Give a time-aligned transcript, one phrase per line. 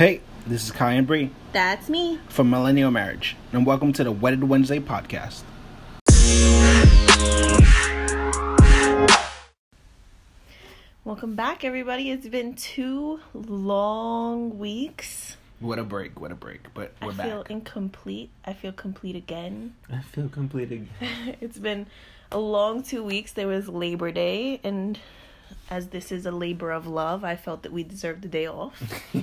[0.00, 2.18] Hey, this is Kai and Bree That's me.
[2.30, 5.42] from Millennial Marriage, and welcome to the Wedded Wednesday podcast.
[11.04, 12.10] Welcome back, everybody.
[12.10, 15.36] It's been two long weeks.
[15.58, 17.26] What a break, what a break, but we're I back.
[17.26, 18.30] feel incomplete.
[18.46, 19.74] I feel complete again.
[19.92, 20.88] I feel completed.
[21.42, 21.86] it's been
[22.32, 23.34] a long two weeks.
[23.34, 24.98] There was Labor Day, and
[25.70, 28.80] as this is a labor of love, I felt that we deserved the day off.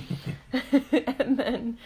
[0.52, 1.78] and then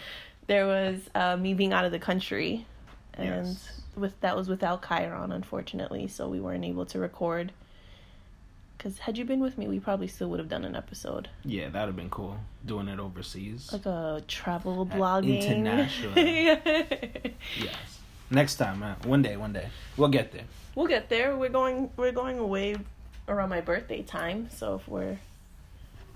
[0.47, 2.67] there was uh, me being out of the country,
[3.15, 3.81] and Yes.
[3.97, 7.53] with that was without Chiron, unfortunately, so we weren't able to record.
[8.77, 11.69] Because had you been with me, we probably still would have done an episode, Yeah,
[11.69, 13.71] that'd have been cool, doing it overseas.
[13.73, 15.41] like a travel Uh, blogging.
[15.41, 16.19] international.
[16.19, 17.99] yes.
[18.31, 18.97] Next time, man.
[19.05, 19.69] One day, one day.
[19.97, 20.45] We'll get there.
[20.75, 21.37] we'll get there.
[21.37, 21.91] We're going.
[21.97, 22.77] We're going away
[23.29, 25.19] around my birthday time, so if we're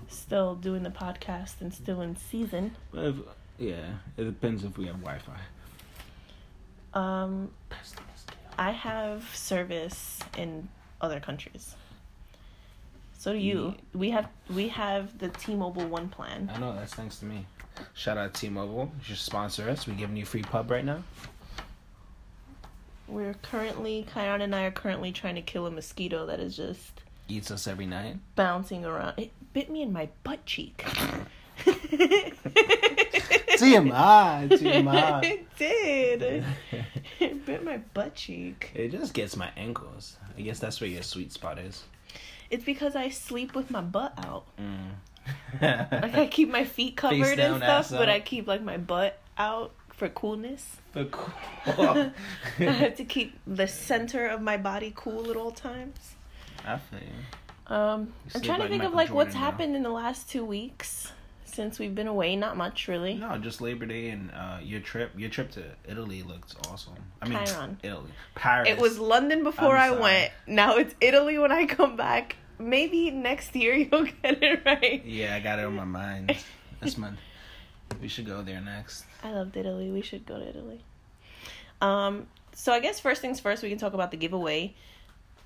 [0.09, 3.15] still doing the podcast and still in season, if,
[3.57, 3.85] yeah,
[4.17, 6.99] it depends if we have Wi Fi.
[6.99, 7.49] um,
[8.57, 10.67] I have service in
[11.01, 11.75] other countries.
[13.19, 13.75] So do you.
[13.93, 16.51] We have we have the T-Mobile One plan.
[16.53, 17.45] I know, that's thanks to me.
[17.93, 18.91] Shout out T Mobile.
[18.99, 19.87] You should sponsor us.
[19.87, 21.03] we giving you free pub right now.
[23.07, 27.01] We're currently Kion and I are currently trying to kill a mosquito that is just
[27.29, 28.17] Eats us every night.
[28.35, 29.13] bouncing around.
[29.17, 30.85] It bit me in my butt cheek.
[33.57, 35.23] TMI, TMI.
[35.23, 36.45] it did.
[37.19, 38.71] It bit my butt cheek.
[38.75, 40.17] It just gets my ankles.
[40.37, 41.83] I guess that's where your sweet spot is.
[42.49, 44.45] It's because I sleep with my butt out.
[44.57, 44.91] Mm.
[45.61, 48.09] Like I keep my feet covered Face and stuff, but.
[48.09, 50.77] I keep like my butt out for coolness.
[50.93, 51.33] but cool.
[52.59, 56.15] I have to keep the center of my body cool at all times.
[56.65, 57.75] I feel you.
[57.75, 59.41] Um, You I'm trying to think of Michael like what's now.
[59.41, 61.11] happened in the last two weeks
[61.43, 62.35] since we've been away.
[62.35, 63.15] Not much, really.
[63.15, 65.11] No, just Labor Day and uh, your trip.
[65.17, 66.93] Your trip to Italy looked awesome.
[67.21, 67.77] I mean, Chiron.
[67.83, 68.69] Italy, Paris.
[68.69, 70.31] It was London before I went.
[70.45, 72.35] Now it's Italy when I come back.
[72.59, 75.03] Maybe next year you'll get it right.
[75.05, 76.35] Yeah, I got it on my mind.
[76.79, 77.17] This month,
[78.01, 79.05] we should go there next.
[79.23, 79.91] I loved Italy.
[79.91, 80.81] We should go to Italy.
[81.81, 84.73] Um, so I guess first things first, we can talk about the giveaway.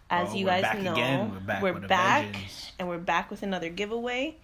[0.09, 1.31] As Oh, you guys know, again.
[1.31, 2.35] We're back a back,
[2.78, 4.35] and we're back with another giveaway.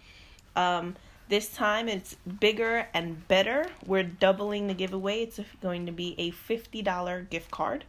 [0.55, 0.95] Um,
[1.27, 3.65] this time it's bigger and better.
[3.85, 5.23] We're doubling the giveaway.
[5.23, 7.83] It's going to be a fifty dollar gift card.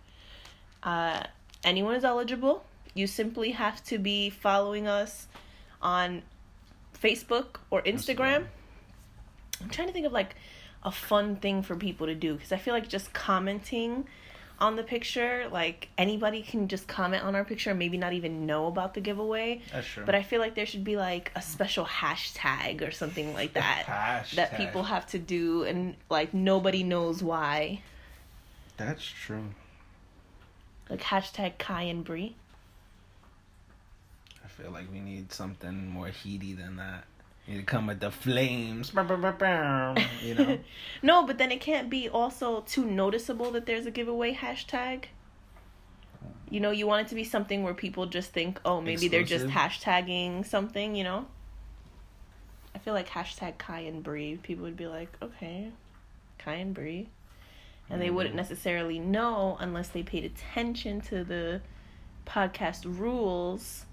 [0.82, 1.22] Uh,
[1.62, 2.64] anyone is eligible.
[2.94, 5.28] You simply have to be following us
[5.80, 6.22] on
[7.00, 8.46] Facebook or Instagram.
[9.62, 10.34] I'm trying to think of like
[10.82, 14.06] a fun thing for people to do because I feel like just commenting
[14.60, 18.44] on the picture, like anybody can just comment on our picture and maybe not even
[18.44, 19.62] know about the giveaway.
[19.72, 20.04] That's true.
[20.04, 24.26] But I feel like there should be like a special hashtag or something like that
[24.34, 27.82] that people have to do and like nobody knows why.
[28.76, 29.44] That's true.
[30.90, 32.34] Like hashtag Kai and Bree.
[34.44, 37.04] I feel like we need something more heaty than that.
[37.48, 38.92] You come with the flames.
[40.22, 40.58] You know.
[41.02, 45.04] No, but then it can't be also too noticeable that there's a giveaway hashtag.
[46.50, 49.22] You know, you want it to be something where people just think, oh, maybe they're
[49.22, 51.26] just hashtagging something, you know?
[52.74, 55.70] I feel like hashtag Kai and Bree, people would be like, okay,
[56.38, 57.08] Kai and Bree.
[57.90, 61.62] And they wouldn't necessarily know unless they paid attention to the
[62.26, 63.86] podcast rules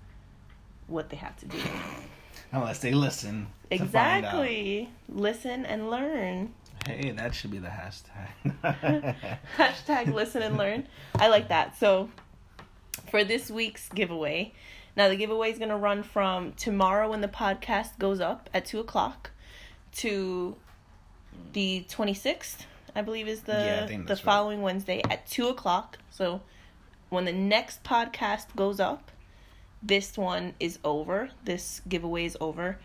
[0.88, 1.58] what they have to do.
[2.56, 3.48] Unless they listen.
[3.70, 4.90] to exactly.
[5.10, 6.54] Listen and learn.
[6.88, 9.16] Hey, that should be the hashtag.
[9.58, 10.88] Hashtag listen and learn.
[11.16, 11.78] I like that.
[11.78, 12.10] So
[13.10, 14.54] for this week's giveaway,
[14.96, 18.80] now the giveaway is gonna run from tomorrow when the podcast goes up at two
[18.80, 19.32] o'clock
[19.98, 20.56] to
[21.54, 22.66] the twenty sixth,
[22.96, 24.32] I believe is the Yeah, the that's right.
[24.34, 25.98] following Wednesday at two o'clock.
[26.12, 26.42] So
[27.10, 29.12] when the next podcast goes up,
[29.86, 31.30] this one is over.
[31.44, 32.80] This giveaway is over.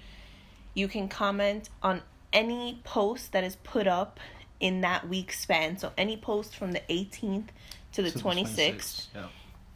[0.75, 2.03] You can comment on
[2.33, 4.21] any post that is put up
[4.61, 5.79] in that week span.
[5.79, 7.49] So any post from the 18th
[7.93, 9.07] to the To 26th.
[9.15, 9.27] Yeah.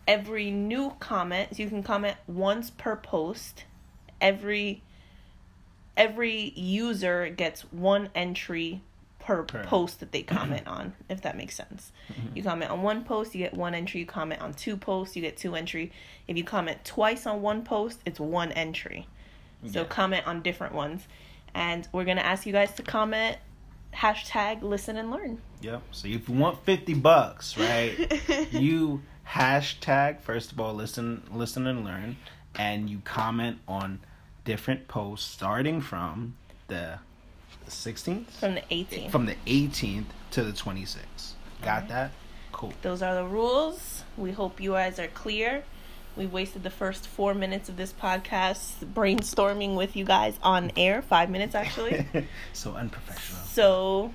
[0.07, 3.65] Every new comment, so you can comment once per post.
[4.21, 4.83] Every
[5.97, 8.83] every user gets one entry
[9.25, 9.65] per, Per.
[9.65, 11.93] post that they comment on, if that makes sense.
[12.13, 12.37] Mm-hmm.
[12.37, 14.01] You comment on one post, you get one entry.
[14.01, 15.93] You comment on two posts, you get two entry.
[16.29, 19.07] If you comment twice on one post, it's one entry.
[19.67, 19.87] So Yeah.
[19.89, 21.07] comment on different ones.
[21.55, 23.39] And we're gonna ask you guys to comment
[23.95, 25.41] hashtag listen and learn.
[25.63, 25.83] Yep.
[25.93, 27.97] So if you want fifty bucks, right?
[28.53, 32.15] you hashtag first of all listen listen and learn
[32.57, 33.99] and you comment on
[34.45, 36.35] different posts starting from
[36.69, 36.99] the
[37.71, 39.11] 16th from the 18th.
[39.11, 41.33] from the 18th to the 26th.
[41.63, 41.89] Got Alright.
[41.89, 42.11] that?
[42.53, 42.73] Cool.
[42.83, 44.03] Those are the rules.
[44.17, 45.65] We hope you guys are clear.
[46.17, 51.03] We wasted the first four minutes of this podcast brainstorming with you guys on air.
[51.03, 52.07] Five minutes actually.
[52.53, 53.43] so unprofessional.
[53.47, 54.13] so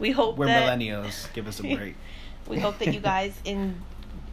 [0.00, 1.32] we hope We're that millennials.
[1.32, 1.94] Give us a break.
[2.48, 3.80] we hope that you guys in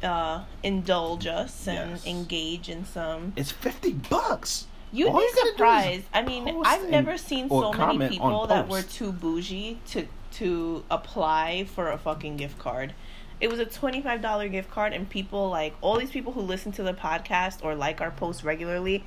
[0.01, 2.07] uh, indulge us and Yes.
[2.07, 3.33] engage in some.
[3.35, 4.65] It's 50 bucks.
[4.93, 6.03] You'd All be you gotta do is surprised.
[6.13, 11.65] I mean, I've never seen so many people that were too bougie to to apply
[11.65, 12.93] for a fucking gift card.
[13.41, 16.41] It was a twenty five dollar gift card, and people like all these people who
[16.41, 19.03] listen to the podcast or like our posts regularly,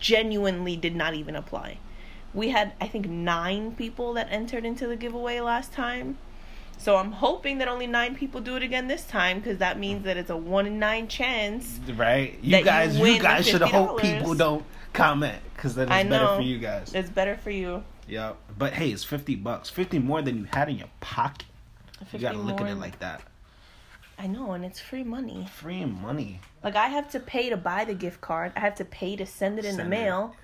[0.00, 1.78] genuinely did not even apply.
[2.34, 6.18] We had I think nine people that entered into the giveaway last time.
[6.78, 10.04] So I'm hoping that only nine people do it again this time because that means
[10.04, 11.80] that it's a one in nine chance.
[11.94, 12.38] Right?
[12.42, 14.64] You That you guys, you, guys should hope people don't
[14.96, 16.92] comment because then it's better for you guys.
[16.94, 17.82] It's better for you.
[18.08, 19.68] Yeah, but hey, it's 50 bucks.
[19.68, 21.46] 50 more than you had in your pocket.
[22.12, 23.22] You gotta look at it like that.
[24.18, 25.46] I know, and it's free money.
[25.54, 26.40] Free money.
[26.64, 28.52] Like I have to pay to buy the gift card.
[28.56, 30.00] I have to pay to send it in Send the it.
[30.00, 30.34] mail.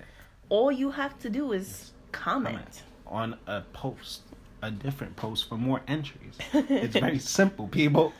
[0.49, 2.55] All you have to do is comment.
[2.55, 4.21] Comment on a post,
[4.61, 6.37] a different post for more entries.
[6.53, 8.13] it's very simple, people.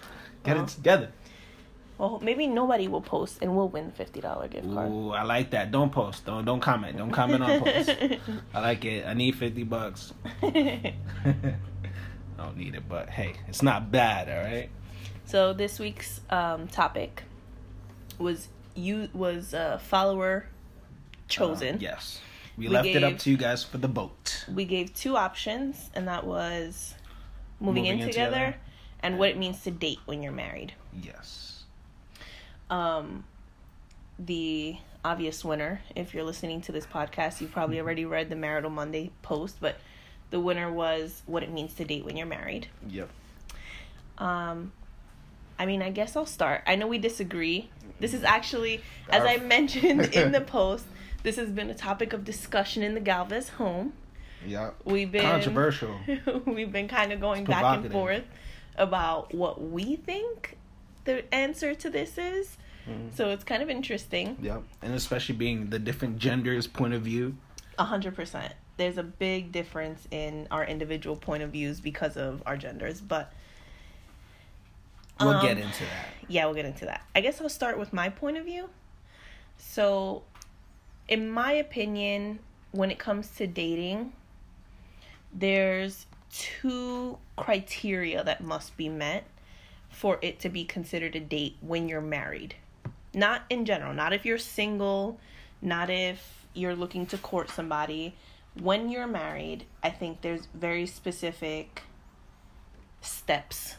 [0.43, 1.11] Get it together.
[1.97, 4.91] Well, maybe nobody will post and we'll win fifty dollar gift card.
[4.91, 5.71] Ooh, I like that.
[5.71, 6.25] Don't post.
[6.25, 6.97] Don't don't comment.
[6.97, 7.91] Don't comment on posts.
[8.53, 9.05] I like it.
[9.05, 10.13] I need 50 bucks.
[10.41, 10.93] I
[12.37, 14.69] don't need it, but hey, it's not bad, all right?
[15.25, 17.23] so this week's um, topic
[18.17, 20.45] was you was a follower
[21.27, 21.75] chosen.
[21.75, 22.19] Uh, yes.
[22.57, 24.45] We, We left it up to you guys for the vote.
[24.53, 26.93] We gave two options, and that was
[27.59, 28.55] moving, in, Moving in together, together.
[28.99, 30.73] and what it means to date when you're married.
[31.01, 31.52] Yes.
[32.73, 33.23] Um,
[34.17, 35.81] the obvious winner.
[35.95, 39.77] If you're listening to this podcast, you've probably already read the Marital Monday post, but
[40.31, 42.67] the winner was what it means to date when you're married.
[42.89, 43.09] Yep.
[44.17, 44.71] Um,
[45.59, 46.63] I mean, I guess I'll start.
[46.65, 47.69] I know we disagree.
[47.99, 50.85] This is actually, as I mentioned in the post,
[51.21, 53.93] this has been a topic of discussion in the Galvez home.
[54.47, 54.75] Yep.
[54.83, 55.95] We've been Controversial.
[56.45, 58.23] we've been kind of going back and forth
[58.75, 60.57] about what we think
[61.05, 62.57] the answer to this is.
[62.87, 63.13] Mhm.
[63.15, 64.37] So it's kind of interesting.
[64.41, 64.63] Yep.
[64.81, 67.37] And especially being the different genders' point of view.
[67.79, 68.53] A hundred percent.
[68.77, 73.31] There's a big difference in our individual point of views because of our genders, but
[75.19, 76.07] We'll Um, get into that.
[76.27, 77.05] yeah, we'll get into that.
[77.15, 78.67] I guess I'll start with my point of view.
[79.59, 80.23] So,
[81.07, 82.39] in my opinion,
[82.71, 84.11] when it comes to dating,
[85.31, 89.25] there's two criteria that must be met
[89.89, 92.55] for it to be considered a date when you're married.
[93.13, 95.19] Not in general, not if you're single,
[95.61, 98.15] not if you're looking to court somebody.
[98.59, 101.83] When you're married, I think there's very specific
[103.01, 103.75] steps.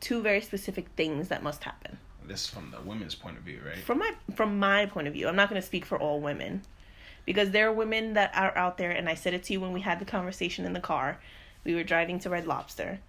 [0.00, 1.98] Two very specific things that must happen.
[2.26, 3.78] This is from the women's point of view, right?
[3.78, 6.62] From my from my point of view, I'm not going to speak for all women
[7.24, 9.72] because there are women that are out there and I said it to you when
[9.72, 11.18] we had the conversation in the car.
[11.64, 13.00] We were driving to Red Lobster.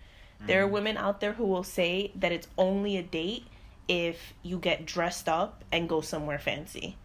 [0.46, 0.72] There are mm.
[0.72, 3.46] women out there who will say that it's only a date
[3.88, 6.98] if you get dressed up and go somewhere fancy.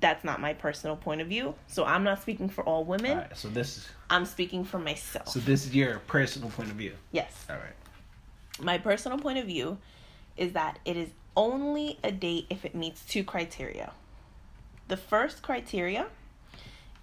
[0.00, 1.54] That's not my personal point of view.
[1.66, 3.10] So I'm not speaking for all women.
[3.12, 5.28] All right, so this is I'm speaking for myself.
[5.28, 6.94] so this is your personal point of view.
[7.12, 7.46] yes.
[7.50, 7.74] All right.
[8.64, 9.78] my personal point of view
[10.36, 13.92] is that it is only a date if it meets two criteria.
[14.88, 16.06] The first criteria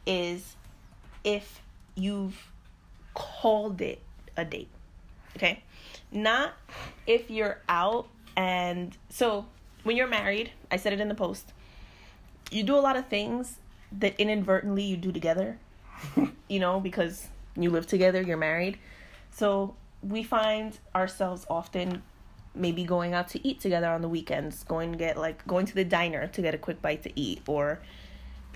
[0.06, 0.56] is
[1.24, 1.62] if
[1.96, 2.52] you've
[3.14, 4.02] called it
[4.38, 4.70] a date.
[5.36, 5.64] Okay?
[6.12, 6.54] Not
[7.06, 8.08] if you're out
[8.40, 9.48] and so
[9.84, 11.52] when you're married, I said it in the post,
[12.50, 13.58] you do a lot of things
[13.92, 15.58] that inadvertently you do together.
[16.48, 17.28] you know, because
[17.58, 18.80] you live together, you're married.
[19.30, 22.02] So we find ourselves often
[22.56, 25.76] maybe going out to eat together on the weekends, going to get like going to
[25.76, 27.82] the diner to get a quick bite to eat or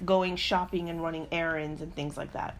[0.05, 2.55] going shopping and running errands and things like that.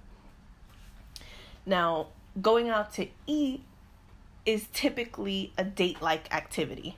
[1.65, 2.07] Now,
[2.41, 3.63] going out to eat
[4.45, 6.97] is typically a date like activity.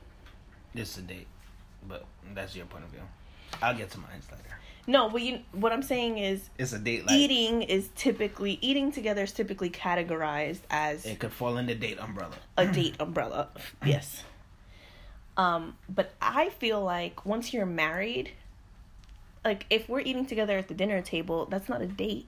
[0.76, 1.28] This is a date,
[1.88, 3.02] but that's your point of view.
[3.62, 4.60] I'll get to mine later.
[4.88, 8.92] No, but you what I'm saying is It's a date like eating is typically eating
[8.92, 12.36] together is typically categorized as it could fall in the date umbrella.
[12.58, 13.50] a date umbrella.
[13.86, 14.24] Yes.
[15.38, 18.32] Um, but I feel like once you're married,
[19.44, 22.28] like if we're eating together at the dinner table, that's not a date.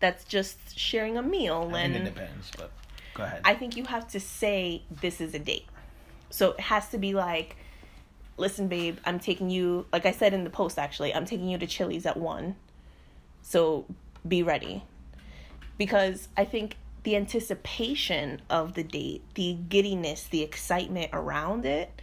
[0.00, 2.70] That's just sharing a meal I think it depends, but
[3.14, 3.42] go ahead.
[3.44, 5.66] I think you have to say this is a date.
[6.30, 7.56] So it has to be like,
[8.36, 11.58] listen, babe, I'm taking you, like I said in the post actually, I'm taking you
[11.58, 12.56] to Chili's at one.
[13.42, 13.86] So
[14.26, 14.84] be ready.
[15.78, 22.02] because I think the anticipation of the date, the giddiness, the excitement around it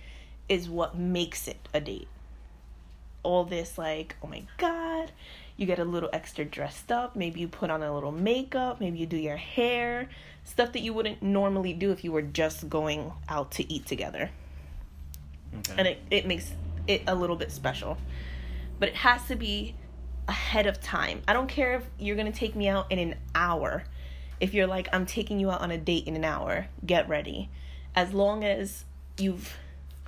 [0.49, 2.07] is what makes it a date.
[3.21, 5.11] All this, like, oh my God,
[5.57, 7.15] you get a little extra dressed up.
[7.15, 8.79] Maybe you put on a little makeup.
[8.79, 10.09] Maybe you do your hair.
[10.45, 14.29] Stuff that you wouldn't normally do if you were just going out to eat together.
[15.57, 15.73] Okay.
[15.77, 16.53] And it, it makes
[16.87, 17.97] it a little bit special.
[18.79, 19.75] But it has to be
[20.27, 21.21] ahead of time.
[21.27, 23.83] I don't care if you're going to take me out in an hour.
[24.39, 27.49] If you're like, I'm taking you out on a date in an hour, get ready.
[27.95, 28.85] As long as
[29.17, 29.57] you've.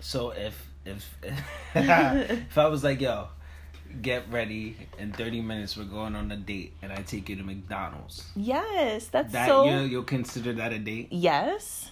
[0.01, 1.17] So if if
[1.75, 3.29] if I was like, yo,
[4.01, 7.44] get ready in thirty minutes, we're going on a date, and I take you to
[7.44, 8.24] McDonald's.
[8.36, 9.66] Yes, that's That so.
[9.66, 11.10] you you'll consider that a date?
[11.12, 11.92] Yes.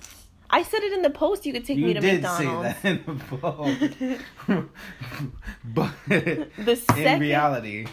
[0.50, 1.46] I said it in the post.
[1.46, 2.76] You could take you me to did McDonald's.
[2.82, 4.68] say that in the post,
[5.66, 7.88] but The in reality,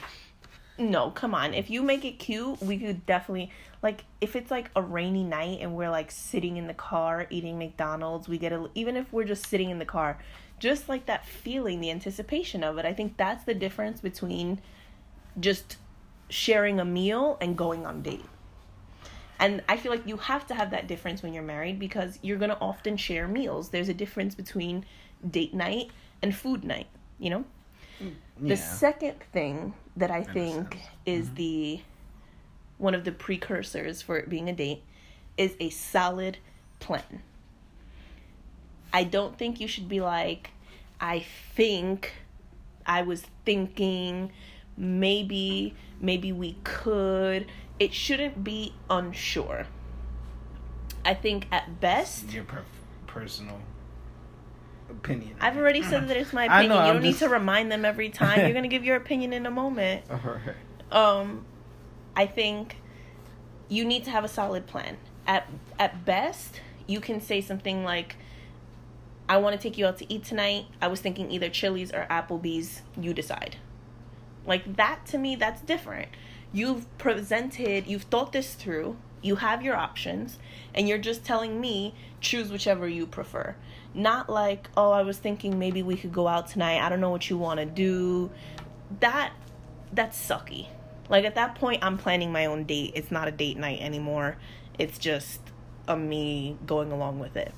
[0.79, 1.55] No, come on.
[1.55, 3.51] If you make it cute, we could definitely
[3.83, 7.59] like if it's like a rainy night and we're like sitting in the car eating
[7.59, 10.19] McDonald's, we get a even if we're just sitting in the car,
[10.63, 12.85] just like that feeling, the anticipation of it.
[12.85, 14.61] I think that's the difference between
[15.41, 15.77] just
[16.29, 18.25] sharing a meal and going on date.
[19.41, 22.37] And I feel like you have to have that difference when you're married because you're
[22.37, 23.71] going to often share meals.
[23.71, 24.87] There's a difference between
[25.29, 25.91] date night
[26.23, 26.87] and food night,
[27.19, 27.45] you know?
[28.01, 28.15] Mm.
[28.41, 30.87] The second thing that I think sense.
[31.07, 31.35] is mm-hmm.
[31.35, 31.81] the
[32.79, 34.85] one of the precursors for it being a date
[35.37, 36.39] is a solid
[36.79, 37.23] plan.
[38.93, 40.51] I don't think you should be like,
[41.01, 42.13] I think,
[42.87, 44.31] I was thinking,
[44.77, 47.47] maybe, maybe we could.
[47.79, 49.67] It shouldn't be unsure.
[51.05, 52.65] I think at best, your per-
[53.07, 53.59] personal
[54.91, 55.35] opinion.
[55.41, 56.69] I've already said that it's my opinion.
[56.69, 58.41] know, you I'm don't need just- to remind them every time.
[58.41, 60.05] You're gonna give your opinion in a moment.
[60.11, 60.55] Alright.
[60.93, 61.45] Um,
[62.15, 62.77] I think
[63.69, 64.99] you need to have a solid plan.
[65.27, 68.17] At at best, you can say something like,
[69.33, 70.67] "I want to take you out to eat tonight.
[70.81, 72.83] I was thinking either Chili's or Applebee's.
[73.01, 73.57] You decide."
[74.47, 76.09] Like that to me, that's different.
[76.53, 78.97] You've presented, you've thought this through.
[79.23, 80.39] You have your options,
[80.75, 83.55] and you're just telling me choose whichever you prefer.
[83.95, 86.85] Not like, oh, I was thinking maybe we could go out tonight.
[86.85, 88.31] I don't know what you want to do.
[89.01, 89.33] That
[89.93, 90.67] that's sucky.
[91.09, 92.93] Like at that point, I'm planning my own date.
[92.95, 94.37] It's not a date night anymore.
[94.79, 95.41] It's just
[95.87, 97.53] a me going along with it.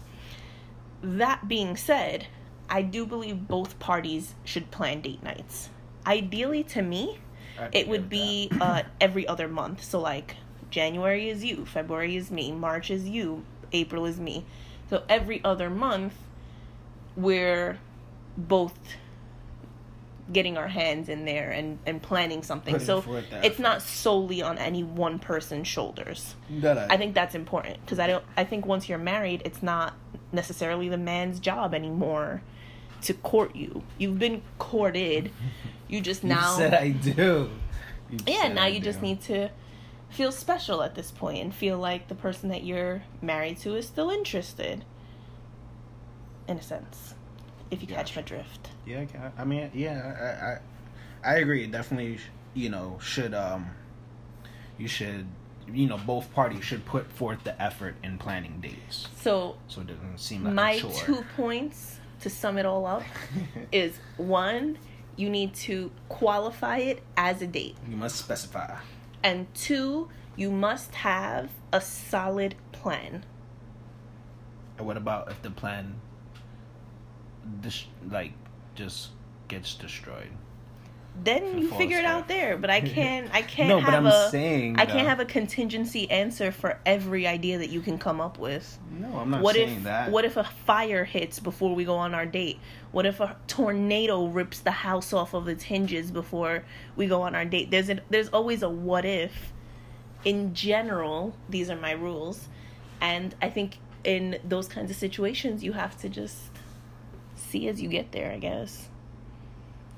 [1.05, 2.29] That being said,
[2.71, 5.69] I do believe both parties should plan date nights.
[6.07, 7.19] Ideally, to me,
[7.59, 9.85] I'd it would be uh, every other month.
[9.85, 10.37] So like
[10.71, 14.47] January is you, February is me, March is you, April is me.
[14.89, 16.15] So every other month,
[17.17, 17.79] we're
[18.37, 18.79] both
[20.33, 22.75] getting our hands in there and, and planning something.
[22.75, 23.05] Putting so
[23.43, 26.35] it's not solely on any one person's shoulders.
[26.51, 28.25] That I think that's important because I don't.
[28.37, 29.95] I think once you're married, it's not
[30.33, 32.43] necessarily the man's job anymore
[33.03, 33.83] to court you.
[33.99, 35.31] You've been courted.
[35.87, 36.57] You just You now.
[36.57, 37.51] said I do.
[38.11, 39.51] You yeah, now I you just need to
[40.09, 43.87] feel special at this point and feel like the person that you're married to is
[43.87, 44.85] still interested.
[46.49, 47.15] In a sense,
[47.75, 48.71] if you catch my drift.
[48.87, 49.05] Yeah,
[49.39, 50.59] I mean, yeah,
[51.25, 51.67] I, I, I agree.
[51.67, 52.19] Definitely,
[52.55, 53.71] you know, should um,
[54.79, 55.27] you should,
[55.73, 59.87] you know, both parties should put forth the effort in planning dates, So so it
[59.89, 60.93] doesn't seem like my a chore.
[60.93, 63.03] two points to sum it all up
[63.73, 64.79] is one,
[65.17, 67.77] you need to qualify it as a date.
[67.89, 68.77] you must specify.
[69.23, 73.25] And two, you must have a solid plan.
[74.77, 75.95] And what about if the plan,
[77.61, 78.33] dis- like,
[78.75, 79.11] just
[79.49, 80.31] gets destroyed?
[81.23, 82.57] Then you figure it out there.
[82.57, 85.25] But I can't I can't No, but have I'm a saying, I can't have a
[85.25, 88.79] contingency answer for every idea that you can come up with.
[88.99, 90.11] No, I'm not what saying if that.
[90.11, 92.59] what if a fire hits before we go on our date?
[92.91, 96.65] What if a tornado rips the house off of its hinges before
[96.97, 97.71] we go on our date?
[97.71, 99.53] There's a, there's always a what if.
[100.25, 102.49] In general, these are my rules,
[103.01, 106.51] and I think in those kinds of situations you have to just
[107.55, 108.89] see as you get there, I guess.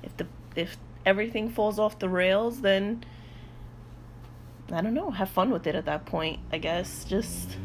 [0.03, 3.03] If the if everything falls off the rails, then
[4.71, 7.03] I don't know, have fun with it at that point, I guess.
[7.05, 7.57] Just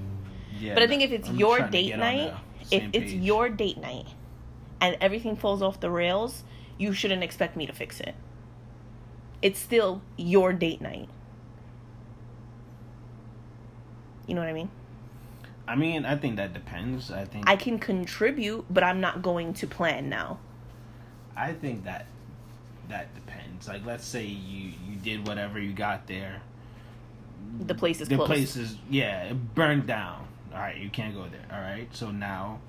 [0.58, 2.34] Yeah, but I think if it's I'm your date night,
[2.70, 4.06] if same it's your date night
[4.80, 6.44] and everything falls off the rails,
[6.78, 8.14] you shouldn't expect me to fix it.
[9.42, 11.08] It's still your date night.
[14.26, 14.70] You know what I mean?
[15.68, 17.10] I mean, I think that depends.
[17.10, 20.38] I think I can contribute, but I'm not going to plan now.
[21.36, 22.06] I think that
[22.88, 23.68] that depends.
[23.68, 26.42] Like, let's say you you did whatever you got there.
[27.60, 28.30] the place is the closed.
[28.30, 30.26] place is yeah it burned down.
[30.52, 31.46] All right, you can't go there.
[31.52, 32.60] All right, so now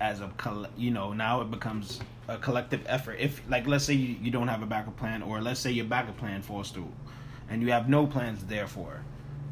[0.00, 0.30] as a
[0.76, 3.18] you know now it becomes a collective effort.
[3.20, 5.84] If like let's say you, you don't have a backup plan, or let's say your
[5.84, 6.90] backup plan falls through,
[7.48, 9.02] and you have no plans therefore,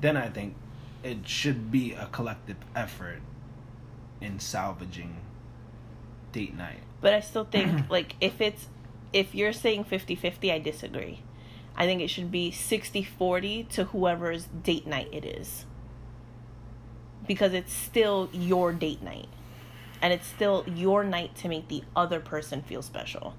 [0.00, 0.54] then I think
[1.02, 3.20] it should be a collective effort
[4.20, 5.16] in salvaging
[6.32, 6.80] date night.
[7.00, 8.66] But I still think like if it's
[9.12, 11.22] if you're saying 50-50, I disagree.
[11.74, 15.64] I think it should be 60-40 to whoever's date night it is.
[17.26, 19.28] Because it's still your date night.
[20.02, 23.34] And it's still your night to make the other person feel special.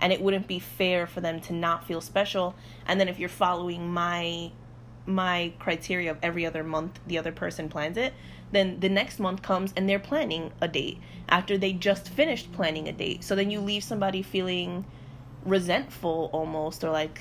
[0.00, 2.54] And it wouldn't be fair for them to not feel special.
[2.86, 4.52] And then if you're following my
[5.06, 8.12] my criteria of every other month the other person plans it,
[8.52, 12.88] then the next month comes and they're planning a date after they just finished planning
[12.88, 13.22] a date.
[13.24, 14.84] So then you leave somebody feeling
[15.44, 17.20] resentful almost or like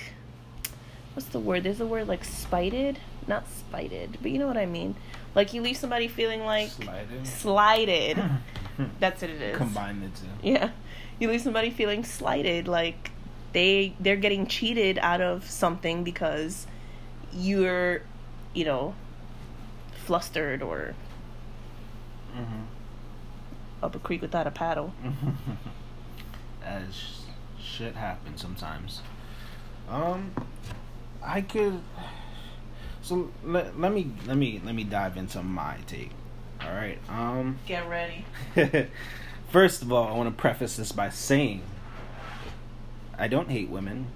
[1.14, 1.64] what's the word?
[1.64, 4.96] There's a word like spited, not spited, but you know what I mean.
[5.36, 7.26] Like you leave somebody feeling like Sliding.
[7.26, 8.24] slighted.
[9.00, 9.58] That's what it is.
[9.58, 10.26] Combine the two.
[10.42, 10.70] Yeah.
[11.20, 13.12] You leave somebody feeling slighted like
[13.54, 16.66] they they're getting cheated out of something because
[17.34, 18.02] you're,
[18.54, 18.96] you know,
[20.06, 20.96] flustered or
[22.36, 22.62] Mm-hmm.
[23.82, 24.94] up a creek without a paddle.
[26.64, 27.24] As
[27.60, 29.02] shit happens sometimes.
[29.90, 30.32] Um,
[31.24, 31.80] I could.
[33.02, 36.12] So let, let me let me let me dive into my take.
[36.62, 37.00] All right.
[37.10, 37.58] Um.
[37.66, 38.26] Get ready.
[39.50, 41.64] First of all, I want to preface this by saying
[43.18, 44.08] I don't hate women.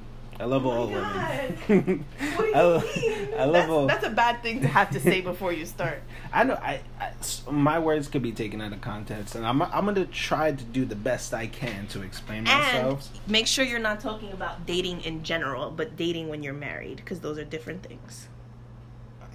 [0.43, 2.05] I love all women.
[2.35, 3.35] What do you I?
[3.37, 3.87] I love that's, all.
[3.87, 6.03] that's a bad thing to have to say before you start.
[6.33, 6.55] I know.
[6.55, 7.13] I, I
[7.49, 10.83] my words could be taken out of context, and I'm I'm gonna try to do
[10.83, 13.09] the best I can to explain And myself.
[13.25, 17.21] make sure you're not talking about dating in general, but dating when you're married, because
[17.21, 18.27] those are different things.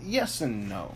[0.03, 0.95] Yes and no.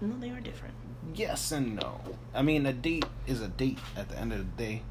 [0.00, 0.74] No, they are different.
[1.14, 2.00] yes and no.
[2.34, 4.82] I mean, a date is a date at the end of the day.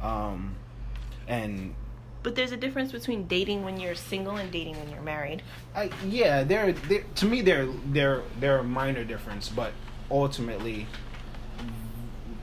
[0.00, 0.56] Um,
[1.28, 1.74] and
[2.22, 5.42] But there's a difference between dating when you're single and dating when you're married.
[5.74, 9.72] I yeah, there to me there there there are minor difference, but
[10.10, 10.86] ultimately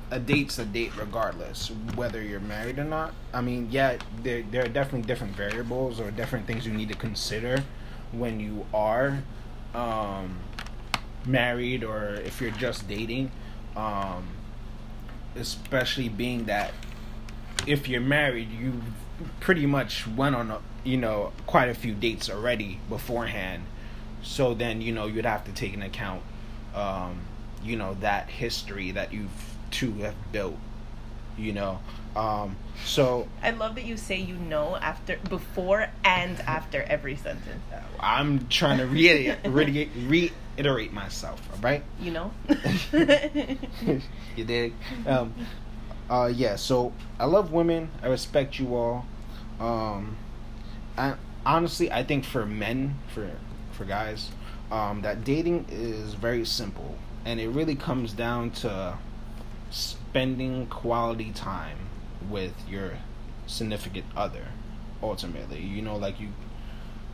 [0.10, 3.14] a date's a date regardless whether you're married or not.
[3.34, 6.98] I mean, yeah, there there are definitely different variables or different things you need to
[6.98, 7.64] consider
[8.12, 9.22] when you are
[9.76, 10.40] um
[11.26, 13.32] married or if you're just dating.
[13.76, 14.28] Um
[15.36, 16.74] especially being that
[17.68, 18.82] if you're married, you
[19.40, 23.64] pretty much went on, a, you know, quite a few dates already beforehand.
[24.24, 26.22] So then, you know, you'd have to take into account,
[26.76, 27.20] um,
[27.64, 29.30] you know, that history that you've
[29.72, 30.58] two have built,
[31.38, 31.80] you know.
[32.16, 37.64] Um, so I love that you say you know after, before, and after every sentence.
[38.00, 39.90] I'm trying to reiterate, reiterate,
[40.58, 41.84] reiterate myself, all right?
[42.00, 42.32] You know.
[44.36, 44.74] you dig?
[45.06, 45.34] Um,
[46.10, 46.56] uh, yeah.
[46.56, 47.90] So I love women.
[48.02, 49.06] I respect you all.
[49.60, 50.18] Um,
[50.98, 51.16] I
[51.46, 53.30] honestly, I think for men, for
[53.72, 54.32] for guys,
[54.72, 58.98] um, that dating is very simple, and it really comes down to
[59.70, 61.78] spending quality time
[62.30, 62.94] with your
[63.46, 64.48] significant other.
[65.02, 66.30] Ultimately, you know, like you.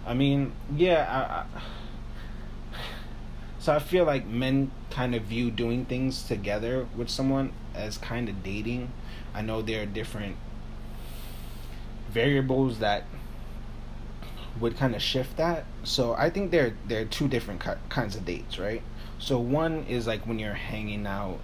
[0.06, 1.08] I mean, yeah.
[1.10, 1.62] I, I,
[3.60, 8.29] so I feel like men kind of view doing things together with someone as kind
[8.29, 8.91] of dating.
[9.33, 10.38] I know there are different
[12.09, 13.05] variables that
[14.59, 15.65] would kind of shift that.
[15.83, 18.83] So I think there there are two different ki- kinds of dates, right?
[19.19, 21.39] So one is like when you're hanging out,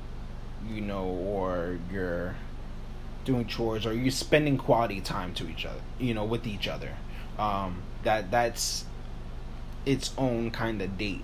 [0.69, 2.35] you know, or you're
[3.25, 6.91] doing chores or you're spending quality time to each other, you know, with each other.
[7.37, 8.85] Um, that that's
[9.85, 11.23] its own kind of date.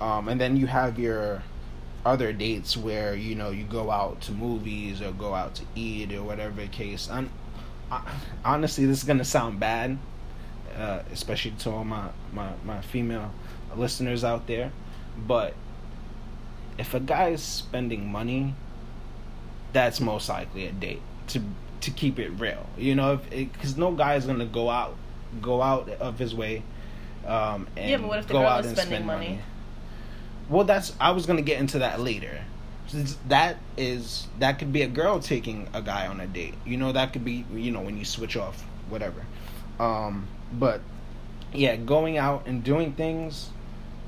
[0.00, 1.42] Um, and then you have your
[2.04, 6.12] other dates where you know you go out to movies or go out to eat
[6.12, 7.08] or whatever the case.
[7.10, 7.30] And
[7.90, 8.02] I,
[8.44, 9.98] honestly, this is gonna sound bad,
[10.76, 13.32] uh, especially to all my, my my female
[13.76, 14.72] listeners out there,
[15.26, 15.54] but
[16.78, 18.54] if a guy is spending money,
[19.72, 21.02] that's most likely a date.
[21.28, 21.42] To
[21.80, 24.96] to keep it real, you know, because no guy is gonna go out
[25.42, 26.62] go out of his way.
[27.26, 29.40] Um, and Yeah, but what if the go girl out is and spending spend money?
[30.48, 32.40] Well, that's I was gonna get into that later.
[33.28, 36.54] That is that could be a girl taking a guy on a date.
[36.64, 39.24] You know, that could be you know when you switch off, whatever.
[39.78, 40.80] Um, but
[41.52, 43.50] yeah, going out and doing things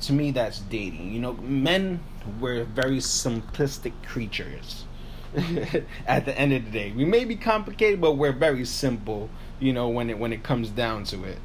[0.02, 1.12] to me that's dating.
[1.12, 2.00] You know, men
[2.40, 4.84] we're very simplistic creatures.
[6.06, 9.30] At the end of the day, we may be complicated, but we're very simple.
[9.60, 11.38] You know, when it when it comes down to it.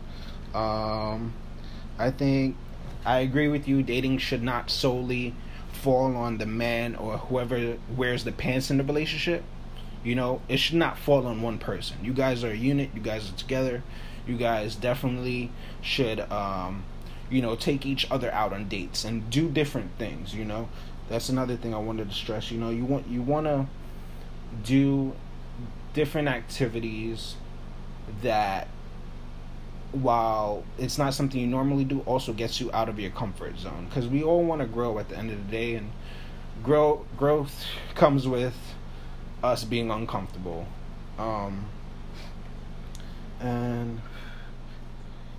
[0.56, 1.34] Um,
[2.00, 2.56] I think
[3.06, 3.84] I agree with you.
[3.84, 5.36] Dating should not solely
[5.72, 9.44] fall on the man or whoever wears the pants in the relationship.
[10.04, 11.98] You know, it should not fall on one person.
[12.04, 12.92] You guys are a unit.
[12.94, 13.84] You guys are together.
[14.28, 16.84] You guys definitely should, um,
[17.30, 20.34] you know, take each other out on dates and do different things.
[20.34, 20.70] You know,
[21.10, 22.52] that's another thing I wanted to stress.
[22.52, 23.68] You know, you want you want to
[24.64, 25.14] do
[25.94, 27.36] different activities
[28.22, 28.68] that
[30.02, 33.86] while it's not something you normally do also gets you out of your comfort zone.
[33.90, 35.92] Because we all want to grow at the end of the day and
[36.64, 38.56] grow growth comes with
[39.44, 40.68] us being uncomfortable.
[41.18, 41.66] Um,
[43.40, 44.02] and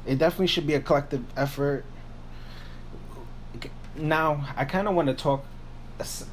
[0.07, 1.85] it definitely should be a collective effort.
[3.97, 5.45] Now i kind of want to talk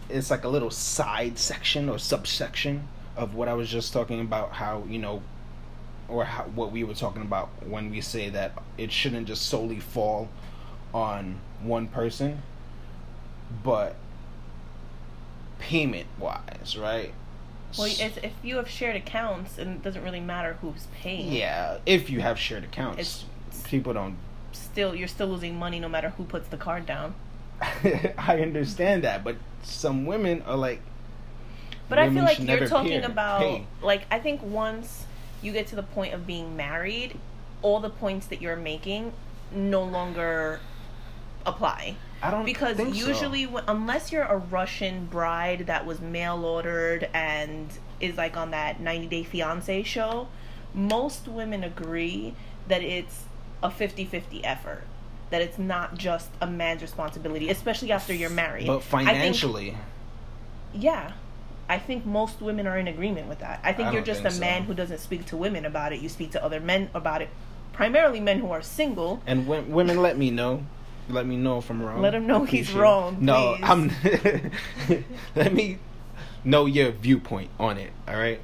[0.09, 4.51] it's like a little side section or subsection of what i was just talking about
[4.51, 5.21] how you know
[6.07, 9.79] or how, what we were talking about when we say that it shouldn't just solely
[9.79, 10.29] fall
[10.93, 12.41] on one person,
[13.63, 13.95] but
[15.59, 17.13] payment wise, right?
[17.77, 21.31] Well, if you have shared accounts, and it doesn't really matter who's paying.
[21.31, 23.25] Yeah, if you have shared accounts, it's
[23.63, 24.17] people don't.
[24.51, 27.15] Still, you're still losing money no matter who puts the card down.
[27.61, 30.81] I understand that, but some women are like.
[31.89, 33.65] But I feel like you're talking about pay.
[33.81, 35.05] like I think once
[35.43, 37.17] you get to the point of being married,
[37.62, 39.13] all the points that you're making
[39.51, 40.60] no longer
[41.45, 41.95] apply.
[42.21, 43.62] I don't because usually, so.
[43.67, 47.67] unless you're a Russian bride that was mail ordered and
[47.99, 50.29] is like on that 90 Day Fiance show,
[50.73, 52.34] most women agree
[52.67, 53.23] that it's
[53.62, 54.84] a 50-50 effort.
[55.32, 58.67] That it's not just a man's responsibility, especially after you're married.
[58.67, 59.77] But financially, think,
[60.75, 61.13] yeah,
[61.73, 63.59] I think most women are in agreement with that.
[63.63, 64.65] I think I you're just think a man so.
[64.67, 66.01] who doesn't speak to women about it.
[66.01, 67.29] You speak to other men about it,
[67.71, 69.23] primarily men who are single.
[69.25, 70.67] And w- women, let me know.
[71.09, 71.99] Let me know if I'm wrong.
[71.99, 73.17] Let him know he's wrong.
[73.21, 73.91] No, I'm.
[75.36, 75.79] let me
[76.43, 77.89] know your viewpoint on it.
[78.07, 78.39] All right.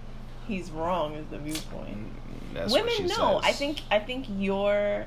[0.48, 2.08] He's wrong is the viewpoint.
[2.56, 3.42] That's women know.
[3.44, 3.82] I think.
[3.92, 5.06] I think your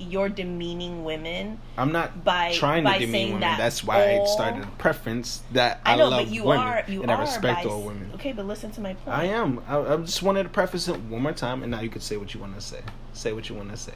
[0.00, 1.60] you're demeaning women.
[1.76, 3.40] I'm not by trying to demean women.
[3.40, 4.26] That That's why all...
[4.28, 7.10] I started a preference that I, I know, love but you women are, you and
[7.10, 7.70] I respect by...
[7.70, 8.10] all women.
[8.14, 9.16] Okay, but listen to my point.
[9.16, 9.62] I am.
[9.68, 12.16] I, I just wanted to preface it one more time, and now you can say
[12.16, 12.80] what you want to say.
[13.12, 13.94] Say what you want to say.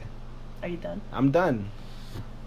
[0.61, 1.01] Are you done?
[1.11, 1.69] I'm done.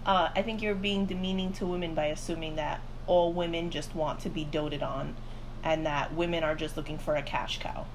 [0.05, 4.19] Uh, I think you're being demeaning to women by assuming that all women just want
[4.21, 5.15] to be doted on,
[5.63, 7.85] and that women are just looking for a cash cow.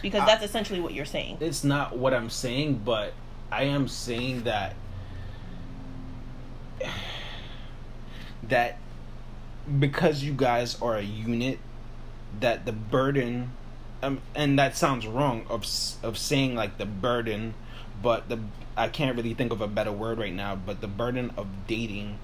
[0.00, 1.36] Because that's essentially what you're saying.
[1.40, 3.12] It's not what I'm saying, but
[3.54, 4.74] I am saying that
[8.42, 8.78] that
[9.78, 11.60] because you guys are a unit
[12.40, 13.52] that the burden
[14.02, 15.64] um, and that sounds wrong of
[16.02, 17.54] of saying like the burden
[18.02, 18.40] but the
[18.76, 22.18] I can't really think of a better word right now but the burden of dating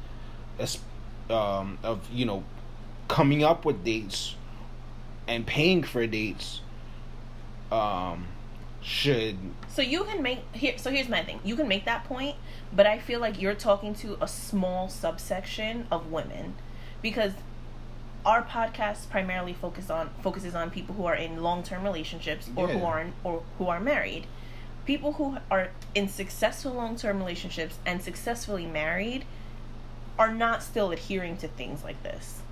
[1.30, 2.42] um of you know
[3.06, 4.34] coming up with dates
[5.28, 6.60] and paying for dates
[7.70, 8.26] um
[8.82, 9.36] should.
[9.68, 11.40] So you can make here so here's my thing.
[11.44, 12.36] You can make that point
[12.72, 16.54] but i feel like you're talking to a small subsection of women
[17.02, 17.32] because
[18.24, 22.78] our podcast primarily focus on focuses on people who are in long-term relationships or yeah.
[22.78, 24.26] who are in, or who are married.
[24.84, 29.24] People who are in successful long-term relationships and successfully married
[30.18, 32.42] are not still adhering to things like this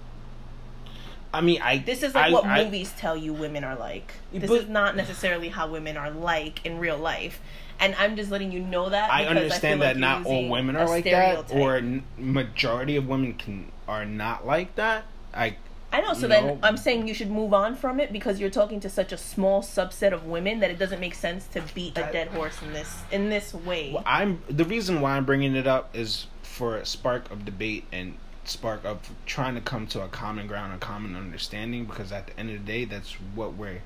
[1.33, 1.79] I mean, I.
[1.79, 4.13] This is like I, what I, movies tell you women are like.
[4.33, 7.41] This but, is not necessarily how women are like in real life,
[7.79, 9.11] and I'm just letting you know that.
[9.11, 11.83] I understand that like not all women are like that, or
[12.17, 15.05] majority of women can are not like that.
[15.35, 15.57] I.
[15.91, 16.13] I know.
[16.13, 19.11] So then I'm saying you should move on from it because you're talking to such
[19.11, 22.61] a small subset of women that it doesn't make sense to beat a dead horse
[22.61, 23.93] in this in this way.
[23.95, 27.85] Well, I'm the reason why I'm bringing it up is for a spark of debate
[27.91, 28.17] and
[28.49, 31.85] spark of trying to come to a common ground, a common understanding.
[31.85, 33.83] Because at the end of the day, that's what we're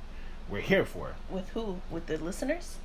[0.48, 1.14] we're here for.
[1.30, 1.80] With who?
[1.90, 2.76] With the listeners?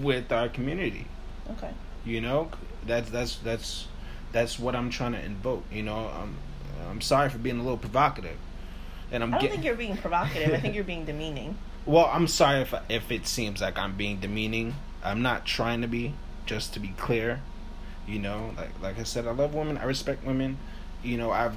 [0.00, 1.06] With our community.
[1.50, 1.70] Okay.
[2.04, 2.50] You know,
[2.86, 3.88] that's that's that's
[4.32, 5.64] that's what I'm trying to invoke.
[5.72, 6.36] You know, I'm
[6.88, 8.36] I'm sorry for being a little provocative,
[9.10, 9.34] and I'm.
[9.34, 10.54] I don't think you're being provocative.
[10.54, 11.56] I think you're being demeaning.
[11.86, 14.74] Well, I'm sorry if if it seems like I'm being demeaning.
[15.04, 16.14] I'm not trying to be.
[16.44, 17.40] Just to be clear,
[18.06, 19.78] you know, like like I said, I love women.
[19.78, 20.58] I respect women.
[21.02, 21.56] You know, I've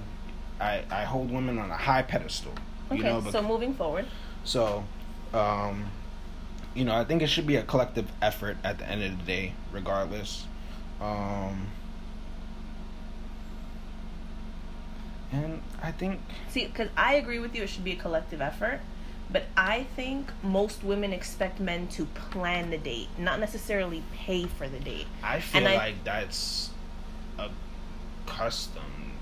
[0.59, 2.53] I I hold women on a high pedestal.
[2.91, 4.05] Okay, you know, so moving forward.
[4.43, 4.83] So,
[5.33, 5.85] um,
[6.73, 9.23] you know, I think it should be a collective effort at the end of the
[9.25, 10.45] day, regardless.
[10.99, 11.67] Um,
[15.31, 18.81] and I think see, because I agree with you, it should be a collective effort.
[19.31, 24.67] But I think most women expect men to plan the date, not necessarily pay for
[24.67, 25.05] the date.
[25.23, 26.71] I feel like that's
[27.37, 27.49] a
[28.25, 29.13] custom.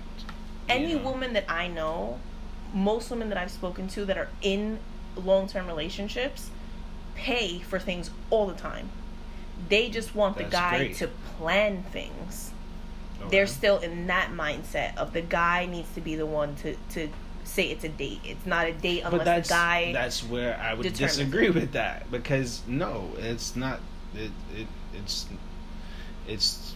[0.69, 1.03] Any know.
[1.03, 2.19] woman that I know,
[2.73, 4.79] most women that I've spoken to that are in
[5.15, 6.51] long term relationships,
[7.15, 8.89] pay for things all the time.
[9.67, 10.95] They just want the guy great.
[10.97, 12.51] to plan things.
[13.19, 13.29] Okay.
[13.29, 17.09] They're still in that mindset of the guy needs to be the one to to
[17.47, 18.21] say it's a date.
[18.23, 19.93] It's not a date unless but that's the guy.
[19.93, 23.79] that's where I would disagree with that because no, it's not.
[24.15, 25.27] It, it it's
[26.27, 26.75] it's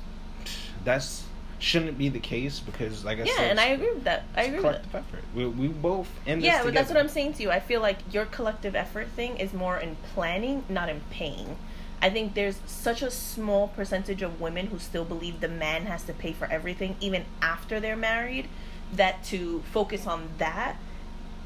[0.84, 1.24] that's
[1.60, 4.24] shouldn't be the case because like I yeah, said, and I agree with that.
[4.36, 4.92] I agree with that.
[4.92, 5.24] collective effort.
[5.36, 6.98] We, we both in this Yeah, but that's what.
[6.98, 7.52] I'm saying to you.
[7.52, 11.58] I feel like your collective effort thing is more in planning, not in paying.
[12.02, 16.04] I think there's such a small percentage of women who still believe the man has
[16.06, 18.48] to pay for everything, even after they're married,
[18.94, 20.78] that to focus on that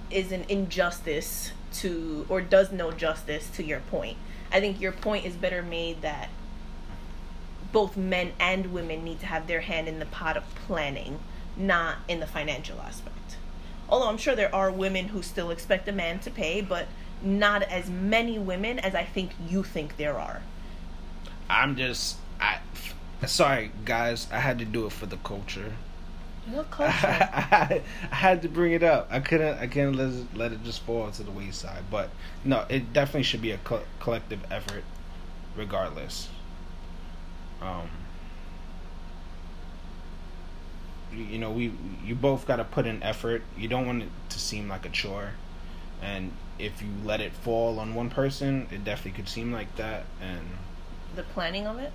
[0.10, 4.18] is an injustice to, or does no justice to your point.
[4.52, 6.30] I think your point is better made that
[7.72, 11.20] both men and women need to have their hand in the pot of planning,
[11.58, 13.36] not in the financial aspect.
[13.90, 16.88] Although I'm sure there are women who still expect a man to pay, but
[17.22, 20.42] not as many women as I think you think there are.
[21.50, 22.60] I'm just I.
[23.26, 24.28] Sorry, guys.
[24.32, 25.74] I had to do it for the culture.
[26.46, 26.92] What I, culture?
[26.92, 29.08] had, I had to bring it up.
[29.12, 29.58] I couldn't.
[29.60, 31.84] I couldn't let it, let it just fall to the wayside.
[31.90, 32.10] But
[32.44, 34.84] no, it definitely should be a co- collective effort,
[35.56, 36.30] regardless.
[37.62, 37.90] Um.
[41.12, 41.72] You, you know, we
[42.04, 43.44] you both got to put in effort.
[43.58, 45.32] You don't want it to seem like a chore,
[46.02, 50.06] and if you let it fall on one person, it definitely could seem like that.
[50.22, 50.42] And
[51.16, 51.92] the planning of it?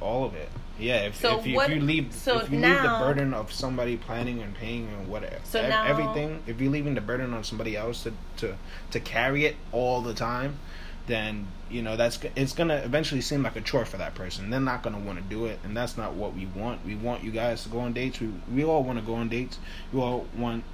[0.00, 0.48] All of it.
[0.78, 3.34] Yeah, if, So if, you, what- if you leave so if you leave the burden
[3.34, 7.34] of somebody planning and paying and whatever, So now- everything, if you're leaving the burden
[7.34, 8.56] on somebody else to, to
[8.90, 10.56] to carry it all the time,
[11.06, 14.48] then you know that's it's gonna eventually seem like a chore for that person.
[14.48, 16.84] They're not gonna want to do it, and that's not what we want.
[16.86, 18.18] We want you guys to go on dates.
[18.20, 19.58] We we all want to go on dates.
[19.92, 20.64] We all want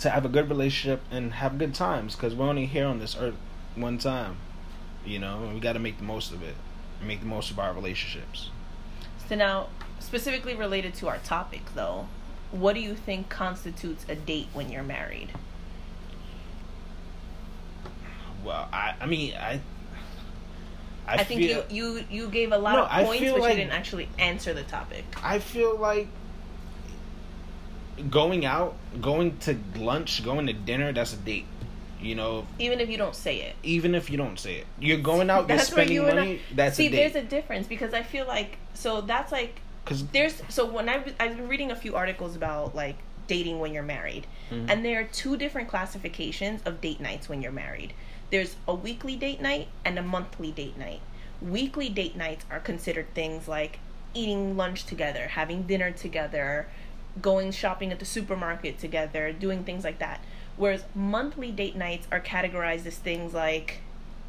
[0.00, 3.16] to have a good relationship and have good times because we're only here on this
[3.16, 3.34] earth
[3.76, 4.36] one time,
[5.04, 6.54] you know, and we got to make the most of it,
[7.02, 8.48] and make the most of our relationships.
[9.28, 12.06] So now, specifically related to our topic though,
[12.52, 15.30] what do you think constitutes a date when you're married?
[18.44, 19.60] Well, I I mean I
[21.06, 23.50] I, I, think feel, you, you you gave a lot No, of points, but like-
[23.54, 25.04] you didn't actually answer the topic.
[25.22, 26.06] I feel like
[28.08, 31.46] going out, going to lunch, going to dinner, that's a date.
[32.02, 33.54] You know, Even if you don't say it.
[33.62, 36.40] even if you don't say it, you're going out, you're spending you and I- money.
[36.54, 40.42] That's See, a there's a difference because I feel like so that's like Because there's
[40.48, 42.96] so when I I've been reading a few articles about like
[43.28, 44.68] dating when you're married, Mhm.
[44.68, 47.92] and there are two different classifications of date nights when you're married.
[48.30, 51.00] There's a weekly date night and a monthly date night.
[51.40, 53.78] Weekly date nights are considered things like
[54.14, 56.66] eating lunch together, having dinner together,
[57.20, 60.20] going shopping at the supermarket together, doing things like that.
[60.56, 63.80] Whereas monthly date nights are categorized as things like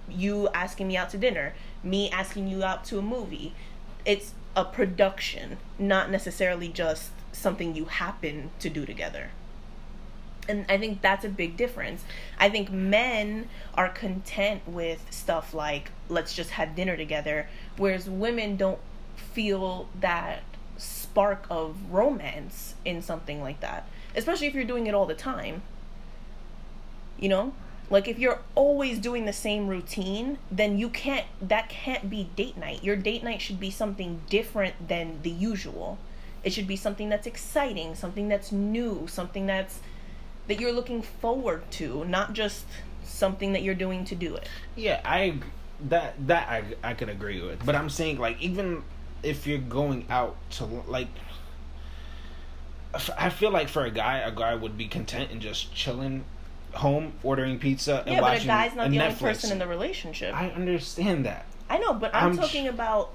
[0.09, 3.53] you asking me out to dinner, me asking you out to a movie.
[4.05, 9.31] It's a production, not necessarily just something you happen to do together.
[10.47, 12.03] And I think that's a big difference.
[12.37, 18.57] I think men are content with stuff like let's just have dinner together, whereas women
[18.57, 18.79] don't
[19.15, 20.43] feel that
[20.77, 25.61] spark of romance in something like that, especially if you're doing it all the time.
[27.23, 27.53] You know?
[27.89, 32.57] Like if you're always doing the same routine, then you can't that can't be date
[32.57, 32.83] night.
[32.83, 35.97] Your date night should be something different than the usual.
[36.43, 39.79] It should be something that's exciting, something that's new, something that's
[40.47, 42.65] that you're looking forward to, not just
[43.03, 44.49] something that you're doing to do it.
[44.75, 45.39] Yeah, I
[45.89, 48.83] that that I I could agree with, but I'm saying like even
[49.21, 51.07] if you're going out to like,
[53.17, 56.25] I feel like for a guy, a guy would be content in just chilling
[56.75, 59.01] home, ordering pizza, and yeah, but a watching guy's not a the Netflix.
[59.03, 60.35] only person in the relationship.
[60.35, 61.45] I understand that.
[61.69, 63.11] I know, but I'm, I'm talking about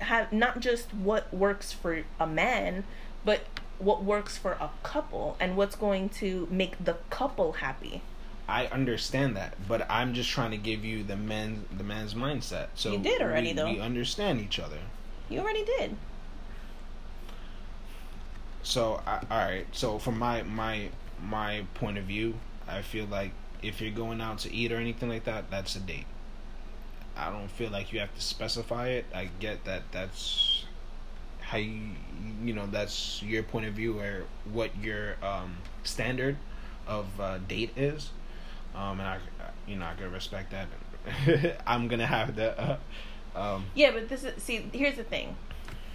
[0.00, 2.84] have not just what works for a man,
[3.24, 3.42] but
[3.78, 8.02] what works for a couple and what's going to make the couple happy.
[8.48, 12.68] I understand that, but I'm just trying to give you the men the man's mindset.
[12.74, 13.70] So You did already, we, though.
[13.70, 14.78] We understand each other.
[15.28, 15.96] You already did.
[18.62, 19.66] So I, all right.
[19.72, 20.88] So from my my
[21.22, 22.34] my point of view,
[22.70, 25.80] I feel like if you're going out to eat or anything like that, that's a
[25.80, 26.06] date.
[27.16, 29.04] I don't feel like you have to specify it.
[29.14, 30.64] I get that that's
[31.40, 31.90] how you
[32.44, 36.36] you know that's your point of view or what your um, standard
[36.86, 38.10] of uh, date is,
[38.74, 39.18] um, and I
[39.66, 40.68] you know I can respect that.
[41.66, 42.76] I'm gonna have the uh,
[43.34, 44.70] um, Yeah, but this is see.
[44.72, 45.36] Here's the thing.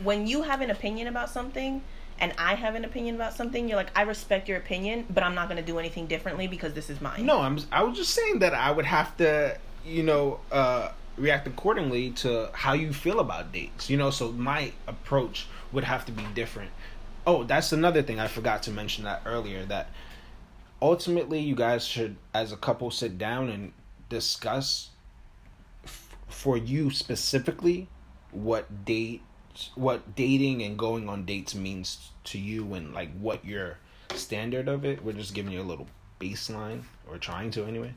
[0.03, 1.81] when you have an opinion about something
[2.19, 5.36] and I have an opinion about something, you're like, I respect your opinion, but I'm
[5.36, 7.25] not going to do anything differently because this is mine.
[7.25, 7.60] No, I'm.
[7.71, 12.49] I was just saying that I would have to, you know, uh, react accordingly to
[12.54, 13.89] how you feel about dates.
[13.89, 16.71] You know, so my approach would have to be different.
[17.28, 19.65] Oh, that's another thing I forgot to mention that earlier.
[19.65, 19.89] That
[20.82, 23.73] ultimately, you guys should, as a couple, sit down and
[24.08, 24.91] discuss
[25.84, 27.89] f- for you specifically
[28.32, 29.21] what date
[29.76, 33.78] what dating and going on dates means to you and like what your
[34.13, 35.04] standard of it.
[35.04, 35.88] We're just giving you a little
[36.20, 37.94] baseline or trying to anyway.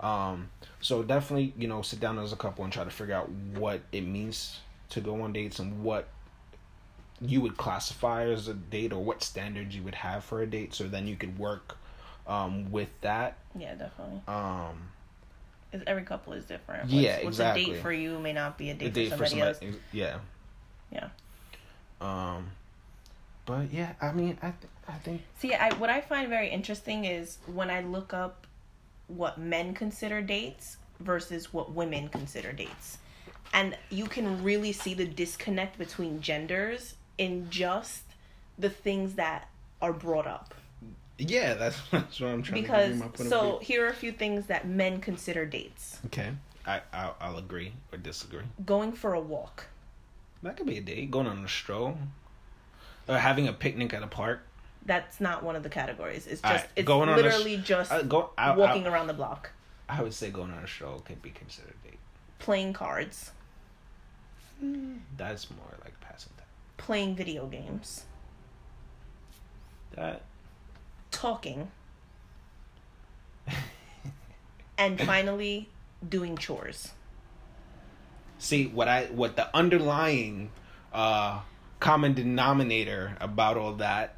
[0.00, 3.28] Um, so definitely, you know, sit down as a couple and try to figure out
[3.30, 4.58] what it means
[4.90, 6.08] to go on dates and what
[7.20, 10.74] you would classify as a date or what standards you would have for a date
[10.74, 11.76] so then you could work
[12.26, 13.38] um, with that.
[13.56, 14.20] Yeah, definitely.
[14.26, 14.88] Um,
[15.86, 16.82] every couple is different.
[16.84, 19.18] What's, Yeah, What's a date for you may not be a a date, date for
[19.18, 19.76] for somebody, somebody, else.
[19.92, 20.18] yeah.
[20.92, 21.08] Yeah.
[22.00, 22.50] Um,
[23.46, 27.04] but yeah, I mean, I th- I think See, I what I find very interesting
[27.04, 28.46] is when I look up
[29.08, 32.98] what men consider dates versus what women consider dates.
[33.54, 38.02] And you can really see the disconnect between genders in just
[38.58, 39.48] the things that
[39.82, 40.54] are brought up.
[41.18, 43.94] yeah, that's that's what I'm trying Because to give my point so here are a
[43.94, 45.98] few things that men consider dates.
[46.06, 46.30] Okay,
[46.66, 48.44] I I'll, I'll agree or disagree.
[48.64, 49.66] Going for a walk.
[50.42, 51.10] That could be a date.
[51.10, 51.96] Going on a stroll,
[53.08, 54.46] or having a picnic at a park.
[54.84, 56.26] That's not one of the categories.
[56.26, 58.30] It's just Alright, it's going on sh- literally just Uh, go.
[58.36, 59.50] I, walking I, around the block,
[59.88, 61.98] I would say going on a stroll could be considered a date.
[62.40, 63.30] playing cards,
[65.16, 66.46] That's more like passing time.
[66.78, 68.04] playing video games,
[69.94, 70.22] That
[71.12, 71.70] talking,
[74.78, 75.68] and finally
[76.08, 76.90] doing chores.
[78.42, 80.50] See what I what the underlying
[80.92, 81.40] uh
[81.80, 84.16] common denominator about all that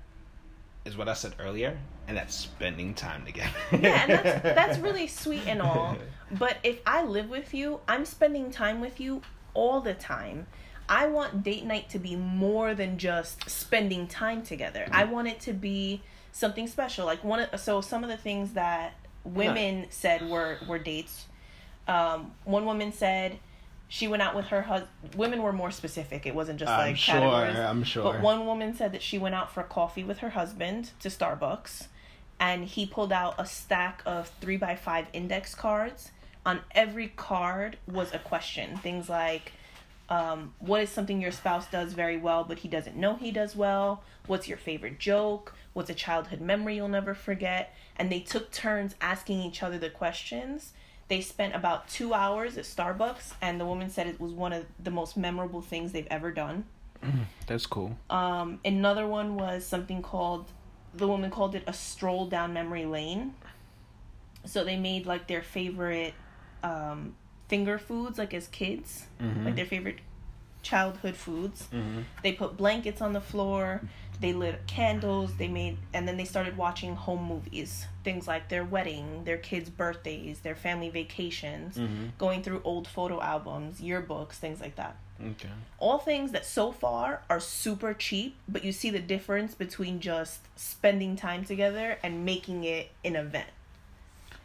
[0.85, 3.51] is what I said earlier, and that's spending time together.
[3.73, 5.97] Yeah, and that's that's really sweet and all.
[6.31, 10.47] But if I live with you, I'm spending time with you all the time.
[10.89, 14.87] I want date night to be more than just spending time together.
[14.91, 17.07] I want it to be something special.
[17.07, 21.27] Like one of, so some of the things that women said were were dates.
[21.89, 23.39] Um, one woman said
[23.89, 24.91] she went out with her husband.
[25.17, 26.27] Women were more specific.
[26.27, 27.57] It wasn't just like I'm sure, categories.
[27.57, 28.05] I'm sure.
[28.05, 31.87] But one woman said that she went out for coffee with her husband to Starbucks,
[32.41, 36.11] and he pulled out a stack of three by five index cards.
[36.47, 38.77] On every card was a question.
[38.79, 39.53] Things like,
[40.09, 43.57] um, what is something your spouse does very well but he doesn't know he does
[43.57, 44.03] well?
[44.27, 45.55] What's your favorite joke?
[45.73, 47.75] What's a childhood memory you'll never forget?
[47.97, 50.73] And they took turns asking each other the questions.
[51.09, 54.65] They spent about two hours at Starbucks, and the woman said it was one of
[54.83, 56.65] the most memorable things they've ever done.
[57.47, 57.99] that's cool.
[58.09, 60.51] Um, another one was something called,
[60.95, 63.35] the woman called it a stroll down memory lane.
[64.47, 66.15] So they made like their favorite
[66.63, 67.15] um,
[67.49, 69.07] finger foods, like as kids,
[69.45, 69.99] like their favorite
[70.63, 71.69] childhood foods.
[72.23, 73.83] They put blankets on the floor.
[74.21, 75.37] They lit candles.
[75.37, 77.87] They made, and then they started watching home movies.
[78.05, 82.07] Things like their wedding, their kids' birthdays, their family vacations, mm-hmm.
[82.19, 85.49] going through old photo albums, yearbooks, things like that Okay.
[85.79, 90.41] all things that so far are super cheap, but you see the difference between just
[90.57, 93.47] spending time together and making it an event.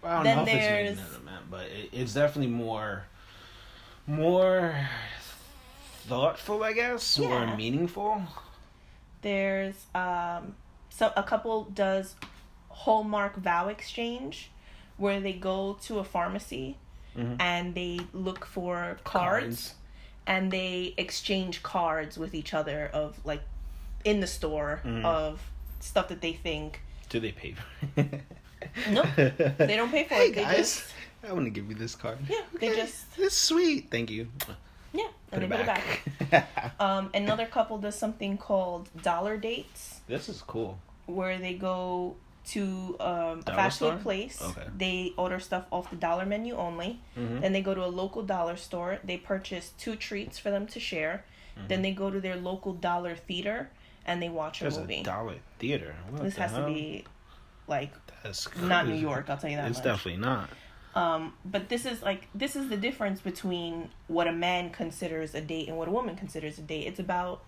[0.02, 3.06] Well, I don't Then know if it's making an event, but it, it's definitely more,
[4.06, 4.76] more
[6.04, 7.52] thoughtful, I guess, Yeah.
[7.54, 8.22] or meaningful.
[9.22, 10.56] There's um
[10.90, 12.16] so a couple does
[12.70, 14.50] Hallmark vow exchange
[14.98, 16.78] where they go to a pharmacy
[17.18, 17.38] Mhm.
[17.40, 19.74] and they look for cards, Cards.
[20.28, 23.42] and they exchange cards with each other of like
[24.06, 25.04] in the store Mhm.
[25.06, 25.42] of
[25.80, 27.56] stuff that they think Do they pay?
[28.90, 30.36] Nope, they don't pay for hey it.
[30.36, 30.84] They guys, just-
[31.28, 32.18] I want to give you this card.
[32.30, 33.90] Yeah, they just- It's sweet.
[33.90, 34.28] Thank you.
[34.94, 35.86] Yeah, Put and they back.
[36.18, 36.74] put it back.
[36.80, 40.80] Um, another couple does something called dollar dates, this is cool.
[41.08, 42.16] where they go
[42.48, 44.42] to um, a fast food place.
[44.42, 44.64] Okay.
[44.78, 47.00] They order stuff off the dollar menu only.
[47.18, 47.42] Mhm.
[47.42, 49.00] Then they go to a local dollar store.
[49.04, 51.26] They purchase two treats for them to share.
[51.68, 53.70] Then they go to their local dollar theater
[54.06, 55.02] and they watch a There's movie.
[55.02, 55.94] a dollar theater.
[56.10, 56.68] What this the has hell?
[56.68, 57.04] to be
[57.68, 57.92] like
[58.62, 58.96] not New.
[58.96, 59.30] York.
[59.30, 59.84] I'll tell you that It's much.
[59.84, 60.50] definitely not.
[60.96, 65.42] Um, but this is like this is the difference between what a man considers a
[65.42, 66.88] date and what a woman considers a date.
[66.88, 67.44] It's about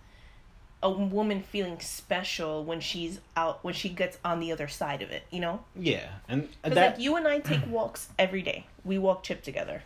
[0.82, 5.10] a woman feeling special when she's out when she gets on the other side of
[5.10, 5.24] it.
[5.30, 8.66] You know, Yeah, and that like you and I take walks every day.
[8.84, 9.82] We walk chip together.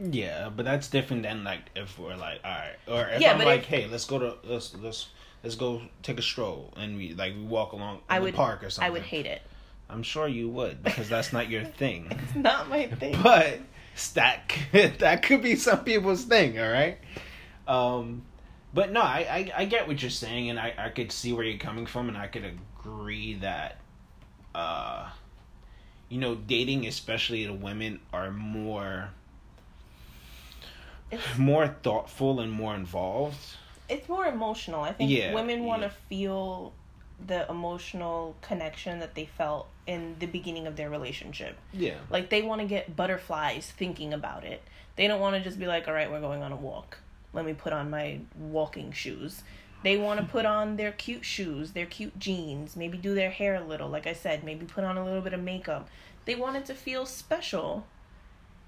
[0.00, 3.38] Yeah, but that's different than like if we're like, all right, or if Yeah, I'm
[3.40, 5.08] like, if- hey, let's go to let's let's
[5.42, 8.34] let's go take a stroll and we like we walk along in I the would
[8.34, 8.86] park or something.
[8.86, 9.42] I would hate it.
[9.90, 12.08] I'm sure you would because that's not your thing.
[12.22, 13.16] It's not my thing.
[13.22, 13.60] but
[14.14, 16.58] that could, that could be some people's thing.
[16.58, 16.98] All right.
[17.66, 18.22] Um,
[18.74, 19.18] but no, I,
[19.56, 22.08] I I get what you're saying, and I I could see where you're coming from,
[22.08, 23.78] and I could agree that,
[24.54, 25.08] uh,
[26.10, 29.10] you know, dating, especially the women, are more
[31.10, 33.38] It's, more thoughtful and more involved.
[33.88, 34.82] it's more emotional.
[34.82, 35.94] I think Yeah, women want to yeah.
[36.08, 36.72] feel
[37.26, 41.56] the emotional connection that they felt in the beginning of their relationship.
[41.72, 41.94] Yeah.
[42.10, 44.62] Like they want to get butterflies thinking about it.
[44.96, 46.98] They don't want to just be like, "All right, we're going on a walk.
[47.32, 49.42] Let me put on my walking shoes."
[49.84, 53.54] They want to put on their cute shoes, their cute jeans, maybe do their hair
[53.54, 55.88] a little, like I said, maybe put on a little bit of makeup.
[56.24, 57.86] They want it to feel special.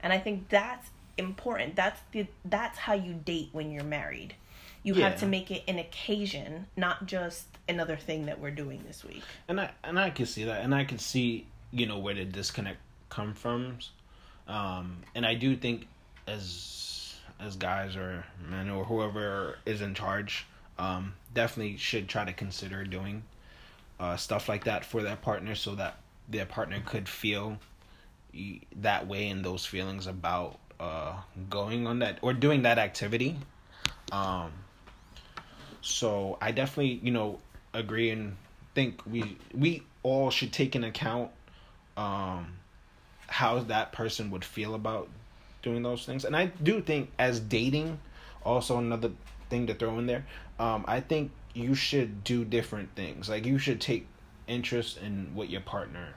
[0.01, 1.76] And I think that's important.
[1.76, 4.34] That's the that's how you date when you're married.
[4.82, 5.11] You Yeah.
[5.11, 9.23] have to make it an occasion, not just another thing that we're doing this week.
[9.49, 12.25] and I and I can see that, and I can see you know where the
[12.25, 13.79] disconnect come from,
[14.47, 15.87] um, and I do think
[16.27, 20.47] as as guys or men or whoever is in charge,
[20.79, 23.23] um, definitely should try to consider doing
[23.99, 25.99] uh, stuff like that for their partner, so that
[26.29, 27.59] their partner could feel
[28.77, 31.14] that way and those feelings about uh,
[31.49, 33.37] going on that or doing that activity.
[34.12, 34.53] Um,
[35.83, 37.41] so I definitely, you know,
[37.73, 38.37] agree and
[38.75, 41.31] think we we all should take in account
[41.97, 42.55] um
[43.27, 45.09] how that person would feel about
[45.62, 46.25] doing those things.
[46.25, 47.99] And I do think as dating,
[48.45, 49.12] also another
[49.49, 50.27] thing to throw in there,
[50.59, 53.29] um, I think you should do different things.
[53.29, 54.07] Like you should take
[54.47, 56.14] interest in what your partner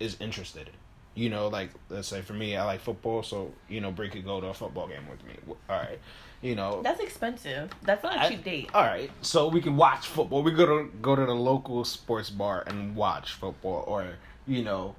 [0.00, 0.74] is interested in.
[1.20, 4.24] You know, like let's say for me, I like football, so you know, Bree could
[4.24, 5.34] go to a football game with me.
[5.68, 6.00] All right,
[6.44, 7.70] you know, That's expensive.
[7.82, 8.70] That's not a I- cheap date.
[8.74, 10.42] all right, so we can watch football.
[10.42, 14.06] We go to go to the local sports bar and watch football, or
[14.46, 14.94] you know,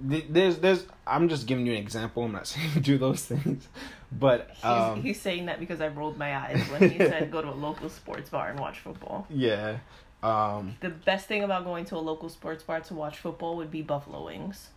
[0.00, 0.86] there's there's.
[1.06, 2.24] I'm just giving you an example.
[2.24, 3.66] I'm not saying do those things,
[4.12, 7.40] but He's, um, he's saying that because I rolled my eyes when he said go
[7.42, 9.26] to a local sports bar and watch football.
[9.30, 9.78] yeah,
[10.22, 13.70] um, The best thing about going to a local sports bar to watch football would
[13.70, 14.68] be buffalo wings.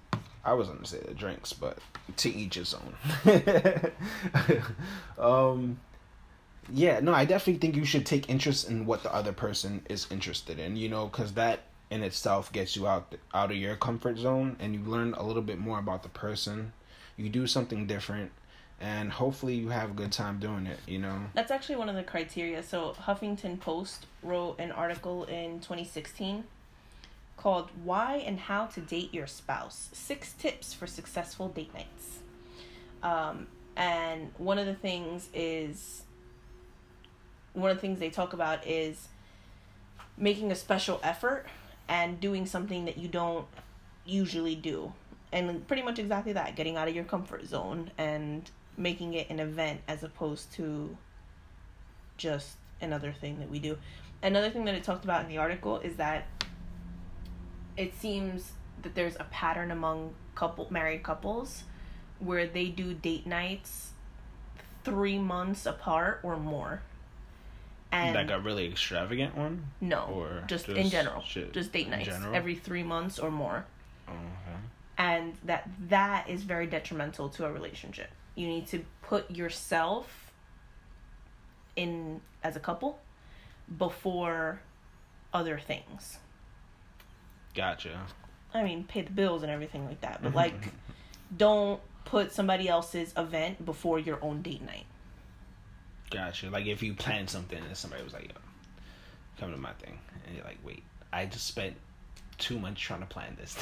[0.46, 1.80] I was gonna say the drinks, but
[2.18, 2.96] to each his own.
[5.18, 5.80] um,
[6.72, 10.08] yeah, no, I definitely think you should take interest in what the other person is
[10.12, 10.76] interested in.
[10.78, 14.76] You know, because that in itself gets you out out of your comfort zone, and
[14.76, 16.74] you learn a little bit more about the person.
[17.18, 18.32] You do something different,
[18.80, 20.80] and hopefully you have a good time doing it.
[20.88, 21.22] You know.
[21.34, 22.62] That's actually one of the criteria.
[22.62, 26.44] So Huffington Post wrote an article in 2016
[27.38, 32.20] called "Why and How to Date Your Spouse: Six Tips for Successful Date Nights."
[33.04, 36.04] Um, and one of the things is
[37.54, 39.08] one of the things they talk about is
[40.18, 41.46] making a special effort
[41.88, 43.48] and doing something that you don't
[44.06, 44.94] usually do.
[45.32, 49.40] And pretty much exactly that, getting out of your comfort zone and making it an
[49.40, 50.98] event as opposed to
[52.18, 53.78] just another thing that we do.
[54.24, 56.26] Another thing that it talked about in the article is that
[57.78, 58.52] it seems
[58.82, 61.64] that there's a pattern among couple married couples
[62.20, 63.92] where they do date nights
[64.84, 66.82] 3 months apart or more.
[67.92, 69.68] And like a really extravagant one.
[69.80, 72.36] no, or just, in general, shit just date nights general?
[72.36, 73.66] every 3 months or more.
[74.08, 74.60] Okay.
[74.98, 80.32] and that that is very detrimental to a relationship you need to put yourself
[81.76, 83.00] in as a couple
[83.78, 84.62] before
[85.34, 86.20] other things
[87.56, 88.00] Gotcha.
[88.54, 90.38] i mean pay the bills and everything like that but mm-hmm.
[90.38, 90.74] like
[91.36, 94.86] don't put somebody else's event before your own date night
[96.12, 96.50] Gotcha.
[96.52, 98.36] Like if you plan something and somebody was like, "Yo,
[99.40, 101.76] come to my thing," and you're like, "Wait, I just spent
[102.38, 103.58] two months trying to plan this."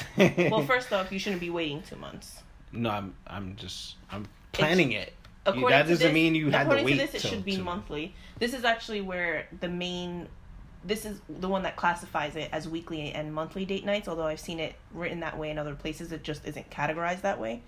[0.50, 2.42] well first off you shouldn't be waiting two months
[2.74, 5.12] no, I'm I'm just I'm planning it.
[5.46, 6.76] You- that doesn't this- mean you had to wait.
[6.78, 10.26] according to this it should be monthly this is actually where the main
[10.84, 14.38] this is the one that classifies it as weekly and monthly date nights although i've
[14.40, 16.12] seen it written that way in other places.
[16.12, 17.62] It just isn't categorized that way.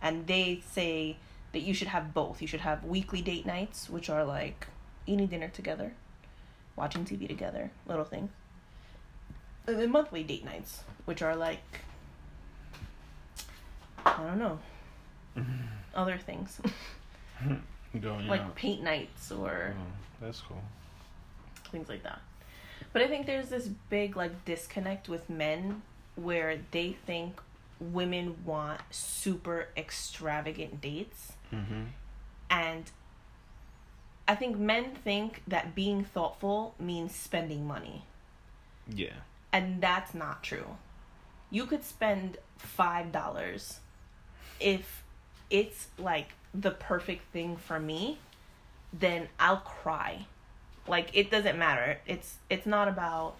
[0.00, 1.16] And they say
[1.52, 2.40] that you should have both.
[2.40, 4.66] You should have weekly date nights which are like
[5.06, 5.92] eating dinner together
[6.76, 8.30] watching tv together little things
[9.66, 11.80] and then monthly date nights which are like
[14.06, 14.58] i don't know
[15.94, 16.60] other things.
[17.94, 20.62] Like paint nights or Oh, that's cool.
[21.72, 22.20] things like that.
[22.98, 25.82] But I think there's this big like disconnect with men
[26.16, 27.40] where they think
[27.78, 31.34] women want super extravagant dates.
[31.52, 31.82] Mm-hmm.
[32.50, 32.90] And
[34.26, 38.02] I think men think that being thoughtful means spending money.
[38.92, 39.14] Yeah.
[39.52, 40.66] And that's not true.
[41.52, 42.38] You could spend
[42.76, 43.76] $5
[44.58, 45.04] if
[45.50, 48.18] it's like the perfect thing for me,
[48.92, 50.26] then I'll cry.
[50.88, 51.98] Like it doesn't matter.
[52.06, 53.36] It's it's not about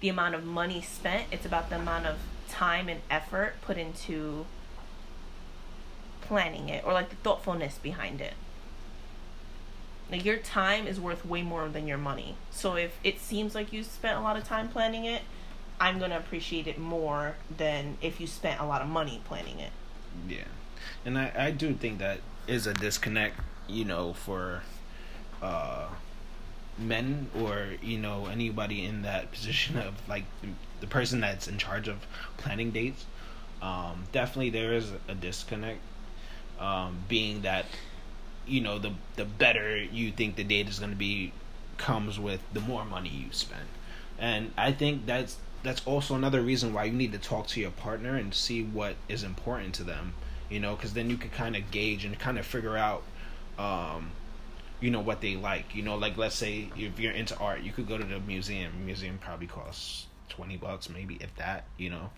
[0.00, 2.16] the amount of money spent, it's about the amount of
[2.48, 4.46] time and effort put into
[6.22, 8.34] planning it or like the thoughtfulness behind it.
[10.10, 12.34] Like your time is worth way more than your money.
[12.50, 15.22] So if it seems like you spent a lot of time planning it,
[15.80, 19.60] I'm going to appreciate it more than if you spent a lot of money planning
[19.60, 19.70] it.
[20.28, 20.44] Yeah.
[21.04, 23.38] And I, I do think that is a disconnect,
[23.68, 24.62] you know, for
[25.42, 25.88] uh
[26.80, 30.24] men or you know anybody in that position of like
[30.80, 32.06] the, person that's in charge of
[32.36, 33.06] planning dates
[33.62, 35.80] um definitely there is a disconnect
[36.58, 37.66] um being that
[38.46, 41.32] you know the the better you think the date is going to be
[41.76, 43.66] comes with the more money you spend.
[44.18, 47.70] And i think that's that's also another reason why you need to talk to your
[47.70, 50.14] partner and see what is important to them
[50.50, 53.02] you know because then you can kind of gauge and kind of figure out
[53.58, 54.10] um
[54.80, 57.72] you know what they like you know like let's say if you're into art you
[57.72, 62.10] could go to the museum museum probably costs 20 bucks maybe if that you know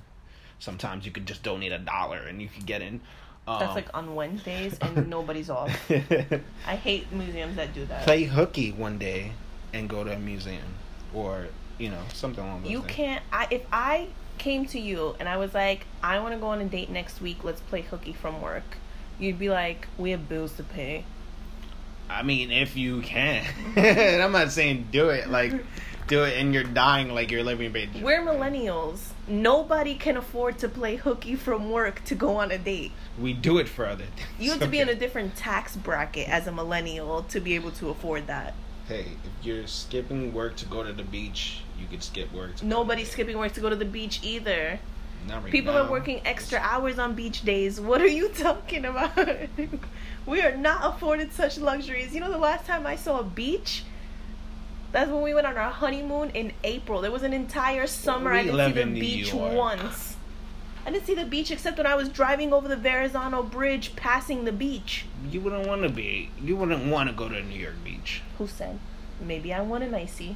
[0.59, 3.01] sometimes you could just donate a dollar and you could get in
[3.49, 5.69] um, That's like on Wednesdays and nobody's off.
[5.91, 8.05] I hate museums that do that.
[8.05, 9.33] play hooky one day
[9.73, 10.63] and go to a museum
[11.13, 12.91] or you know something along those You lines.
[12.93, 13.23] can't.
[13.33, 14.09] I if I
[14.39, 17.21] came to you and I was like, I want to go on a date next
[17.21, 17.43] week.
[17.43, 18.77] Let's play hooky from work.
[19.19, 21.05] You'd be like, we have bills to pay.
[22.13, 23.45] I mean, if you can.
[23.77, 25.53] and I'm not saying do it like
[26.09, 27.73] do it and you're dying like you're living.
[28.03, 29.13] We're millennials.
[29.27, 32.93] Nobody can afford to play hooky from work to go on a date.
[33.19, 34.05] We do it for other.
[34.39, 37.71] You have to be in a different tax bracket as a millennial to be able
[37.73, 38.55] to afford that.
[38.89, 42.57] Hey, if you're skipping work to go to the beach, you could skip work.
[42.57, 44.81] To go Nobody's skipping work to go to the beach either.
[45.29, 45.83] Right People now.
[45.87, 47.81] are working extra hours on beach days.
[47.81, 49.13] What are you talking about?
[50.27, 52.15] we are not afforded such luxuries.
[52.15, 53.85] You know, the last time I saw a beach,
[54.93, 57.01] that's when we went on our honeymoon in April.
[57.01, 59.53] There was an entire summer We I didn't see the beach York.
[59.55, 60.17] once.
[60.85, 64.45] I didn't see the beach except when I was driving over the Verrazano Bridge passing
[64.45, 65.07] the beach.
[65.31, 66.31] You wouldn't want to be.
[66.43, 68.21] You wouldn't want to go to New York Beach.
[68.39, 68.81] Who said?
[69.21, 70.35] Maybe I want an icy.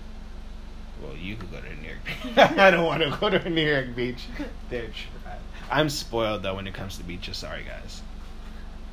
[1.02, 2.36] Well, you could go to New York Beach.
[2.58, 4.24] I don't want to go to New York Beach.
[4.70, 5.38] They're trash.
[5.70, 7.36] I'm spoiled though when it comes to beaches.
[7.36, 8.02] Sorry, guys.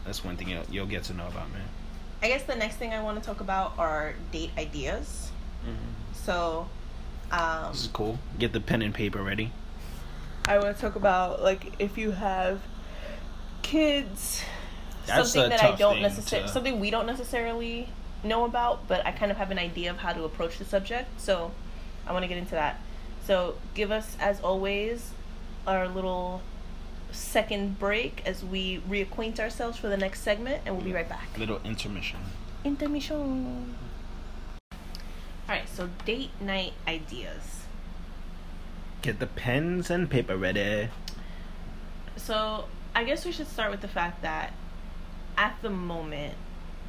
[0.06, 1.60] That's one thing you'll, you'll get to know about me.
[2.22, 5.30] I guess the next thing I want to talk about are date ideas.
[6.14, 6.68] So,
[7.32, 8.18] um, This is cool.
[8.40, 9.52] Get the pen and paper ready.
[10.48, 12.62] I want to talk about like if you have
[13.62, 14.42] kids,
[15.06, 17.90] That's something a that I tough don't thing necessarily, to- something we don't necessarily
[18.24, 21.20] know about, but I kind of have an idea of how to approach the subject.
[21.20, 21.52] So,
[22.08, 22.80] I want to get into that.
[23.26, 25.12] So, give us as always
[25.66, 26.42] our little
[27.12, 31.38] second break as we reacquaint ourselves for the next segment, and we'll be right back.
[31.38, 32.20] Little intermission.
[32.64, 33.76] Intermission.
[34.72, 34.80] All
[35.50, 37.66] right, so date night ideas.
[39.02, 40.90] Get the pens and paper ready.
[42.16, 44.54] So I guess we should start with the fact that
[45.38, 46.36] at the moment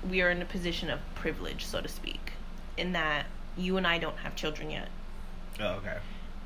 [0.08, 2.32] we are in a position of privilege, so to speak,
[2.76, 4.88] in that you and I don't have children yet.
[5.60, 5.96] Oh, okay.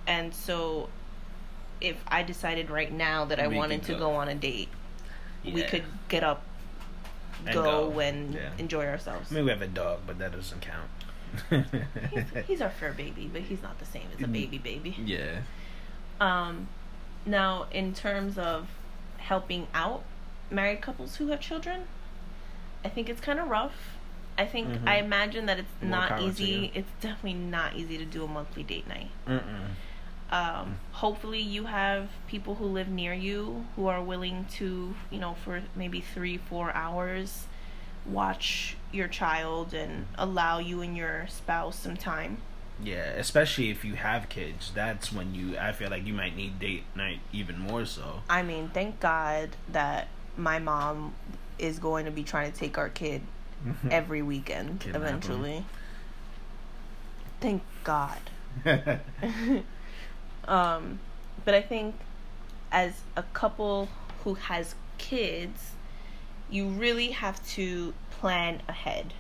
[0.07, 0.89] And so
[1.81, 4.13] if I decided right now that I We wanted to go.
[4.17, 4.69] on a date,
[5.45, 6.43] we could get up,
[7.45, 8.01] And go, go.
[8.01, 8.51] and Yeah.
[8.59, 9.31] enjoy ourselves.
[9.31, 10.91] I mean, we have a dog, but that doesn't count.
[12.11, 14.33] he's, he's our fur baby, but he's not the same as a Mm.
[14.33, 14.97] baby baby.
[15.05, 15.41] yeah.
[16.21, 16.69] Um,
[17.27, 18.67] now, in terms of
[19.19, 20.03] helping out
[20.51, 21.83] married couples who have children,
[22.85, 23.97] I think it's kind of rough.
[24.39, 24.89] I think Mhm.
[24.89, 26.31] I imagine that it's More not power to you.
[26.31, 26.73] easy.
[26.75, 29.11] It's definitely not easy to do a monthly date night.
[30.31, 35.35] Um, hopefully, you have people who live near you who are willing to, you know,
[35.43, 37.47] for maybe three, four hours,
[38.07, 42.39] watch your child and allow you and your spouse some time.
[42.81, 45.59] Yeah, especially if you have kids, that's when you.
[45.59, 48.23] I feel like you might need date night even more so.
[48.31, 51.15] I mean, thank God that my mom
[51.59, 53.23] is going to be trying to take our kid
[53.91, 55.09] every weekend Kidnap 'em.
[55.09, 55.65] eventually.
[57.41, 58.19] Thank God.
[60.49, 60.99] Um,
[61.45, 61.95] but I think
[62.73, 63.89] as a couple
[64.25, 65.73] who has kids,
[66.51, 69.13] you really have to plan ahead.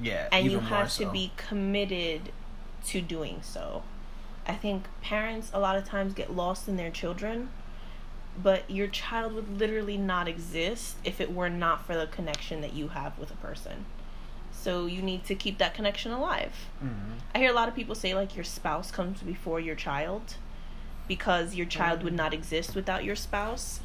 [0.00, 2.32] yeah, And you have to be committed
[2.86, 3.82] to doing so.
[4.46, 7.50] I think parents a lot of times get lost in their children
[8.42, 12.72] but your child would literally not exist if it were not for the connection that
[12.72, 13.84] you have with a person.
[14.52, 16.52] So you need to keep that connection alive.
[16.82, 17.12] Mm-hmm.
[17.34, 20.36] I hear a lot of people say like your spouse comes before your child
[21.06, 23.80] because your child would not exist without your spouse.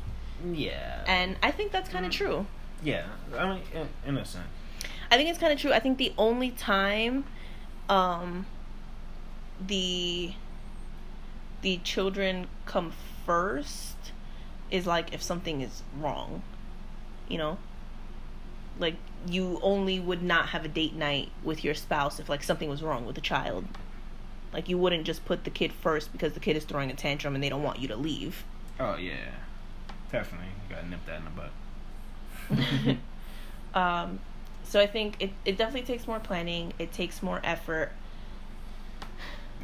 [0.53, 1.03] Yeah.
[1.05, 2.15] And I think that's kind of Mm.
[2.15, 2.45] true.
[2.81, 3.05] yeah.
[3.37, 4.45] I mean, in, in a sense.
[5.11, 5.73] I think it's kind of true.
[5.73, 7.25] I think the only time
[7.89, 8.45] um
[9.65, 10.33] the
[11.61, 12.93] the children come
[13.25, 13.95] first
[14.71, 16.41] is like if something is wrong.
[17.27, 17.57] You know?
[18.79, 18.95] Like
[19.27, 22.81] you only would not have a date night with your spouse if like something was
[22.81, 23.65] wrong with the child.
[24.53, 27.35] Like you wouldn't just put the kid first because the kid is throwing a tantrum
[27.35, 28.43] and they don't want you to leave.
[28.79, 29.31] Oh yeah.
[30.11, 30.47] Definitely.
[30.67, 32.97] You gotta nip that in the butt.
[33.73, 34.19] Um,
[34.63, 36.73] so I think it, it definitely takes more planning.
[36.79, 37.91] It takes more effort.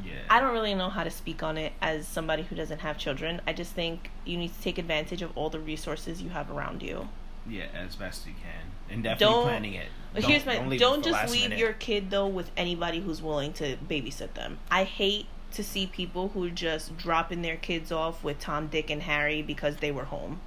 [0.04, 0.14] Yeah.
[0.30, 3.42] I don't really know how to speak on it as somebody who doesn't have children.
[3.48, 6.82] I just think you need to take advantage of all the resources you have around
[6.84, 7.08] you.
[7.48, 9.88] Yeah, as best you can, and definitely Don't- planning it.
[10.14, 11.60] Don't- here's my don't, don't, leave it for just leave minute.
[11.60, 14.60] your kid though with anybody who's willing to babysit them.
[14.72, 18.90] I hate to see people who are just dropping their kids off with Tom, Dick,
[18.90, 20.40] and Harry because they were home.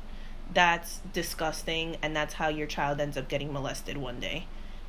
[0.52, 4.46] That's disgusting, and that's how your child ends up getting molested one day.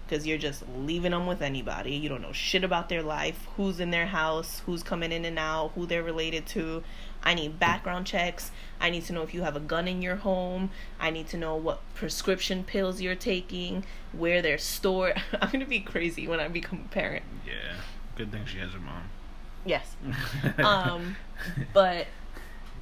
[0.09, 1.91] Because you're just leaving them with anybody.
[1.91, 5.37] You don't know shit about their life, who's in their house, who's coming in and
[5.37, 6.83] out, who they're related to.
[7.21, 8.51] I need background checks.
[8.79, 10.71] I need to know if you have a gun in your home.
[10.99, 15.21] I need to know what prescription pills you're taking, where they're stored.
[15.41, 17.25] I'm going to be crazy when I become a parent.
[17.45, 17.75] Yeah.
[18.15, 19.03] Good thing she has her mom.
[19.65, 19.95] Yes.
[20.57, 21.15] Um,
[21.73, 22.07] but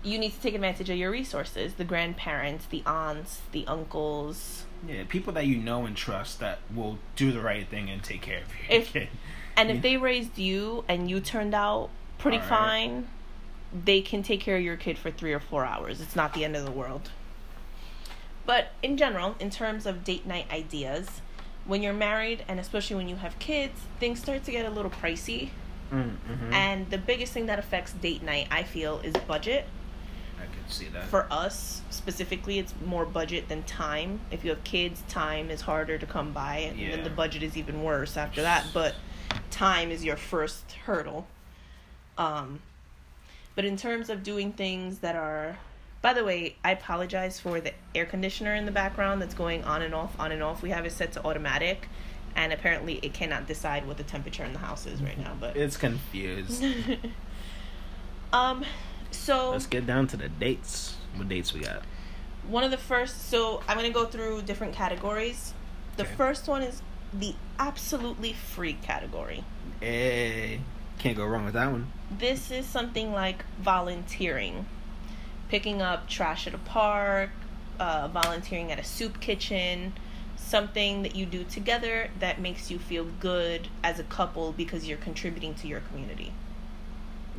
[0.03, 4.65] you need to take advantage of your resources the grandparents, the aunts, the uncles.
[4.85, 8.21] Yeah, people that you know and trust that will do the right thing and take
[8.21, 9.09] care of your If- kid.
[9.55, 12.49] And if they raised you and you turned out pretty Alright.
[12.49, 13.07] fine,
[13.73, 15.99] they can take care of your kid for three or four hours.
[15.99, 17.09] It's not the end of the world.
[18.45, 21.21] But in general, in terms of date night ideas,
[21.65, 24.91] when you're married and especially when you have kids, things start to get a little
[24.91, 25.49] pricey.
[25.91, 26.53] Mm-hmm.
[26.53, 29.65] And the biggest thing that affects date night, I feel, is budget.
[30.69, 31.05] See that.
[31.05, 34.19] For us specifically, it's more budget than time.
[34.31, 37.57] If you have kids, time is harder to come by, and then the budget is
[37.57, 38.67] even worse after that.
[38.73, 38.95] But
[39.51, 41.27] time is your first hurdle.
[42.17, 42.59] Um,
[43.55, 45.57] but in terms of doing things that are,
[46.01, 49.81] by the way, I apologize for the air conditioner in the background that's going on
[49.81, 50.61] and off, on and off.
[50.61, 51.87] We have it set to automatic,
[52.35, 55.35] and apparently it cannot decide what the temperature in the house is right now.
[55.39, 56.63] But it's confused.
[58.33, 58.63] um,
[59.11, 60.95] so Let's get down to the dates.
[61.15, 61.83] What dates we got?
[62.47, 65.53] one of the first so i'm going to go through different categories
[65.97, 66.13] the Okay.
[66.15, 66.81] first one is
[67.13, 69.43] the absolutely free category
[69.81, 70.61] Hey,
[70.97, 71.91] can't go wrong with that one.
[72.09, 74.65] this is something like volunteering
[75.49, 77.31] picking up trash at a park
[77.81, 79.91] uh, volunteering at a soup kitchen
[80.37, 84.97] something that you do together that makes you feel good as a couple because you're
[84.97, 86.31] contributing to your community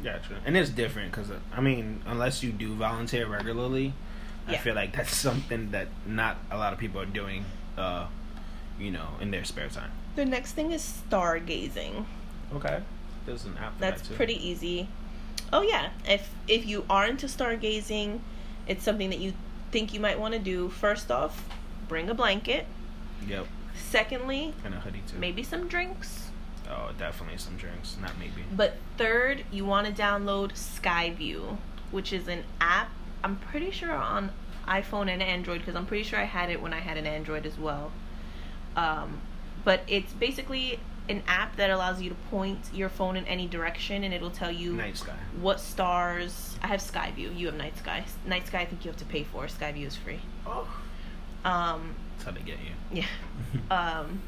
[0.03, 0.41] Gotcha.
[0.47, 3.93] And it's different because I mean, unless you do volunteer regularly,
[4.47, 7.45] I feel like that's something that not a lot of people are doing.
[7.77, 8.07] Uh,
[8.79, 9.91] you know, in their spare time.
[10.15, 12.05] the next thing is stargazing
[12.55, 12.81] Okay.
[13.27, 13.75] There's an app.
[13.75, 14.15] For That's that too.
[14.15, 14.89] pretty easy.
[15.53, 18.21] Oh yeah, if if you are into stargazing,
[18.67, 19.33] it's something that you
[19.73, 20.69] think you might want to do.
[20.69, 21.45] First off,
[21.89, 22.67] bring a blanket.
[23.27, 23.47] Yep.
[23.91, 25.19] Secondly, And a hoodie too.
[25.19, 26.28] maybe some drinks.
[26.69, 27.97] Oh, definitely some drinks.
[28.01, 28.45] Not maybe.
[28.55, 31.57] But third, you want to download Skyview,
[31.91, 32.91] which is an app.
[33.25, 34.31] I'm pretty sure on
[34.67, 37.47] iPhone and Android because I'm pretty sure I had it when I had an Android
[37.47, 37.91] as well.
[38.77, 39.21] Um,
[39.65, 44.05] but it's basically an app that allows you to point your phone in any direction
[44.05, 45.15] and it'll tell you Night sky.
[45.41, 46.59] what stars.
[46.63, 47.37] I have Skyview.
[47.37, 48.05] You have Night Sky.
[48.27, 49.47] Night Sky, I think you have to pay for.
[49.47, 50.21] Skyview is free.
[50.47, 50.69] Oh.
[51.47, 53.01] Um, That's how they get you.
[53.03, 53.07] yeah.
[53.71, 54.21] Um,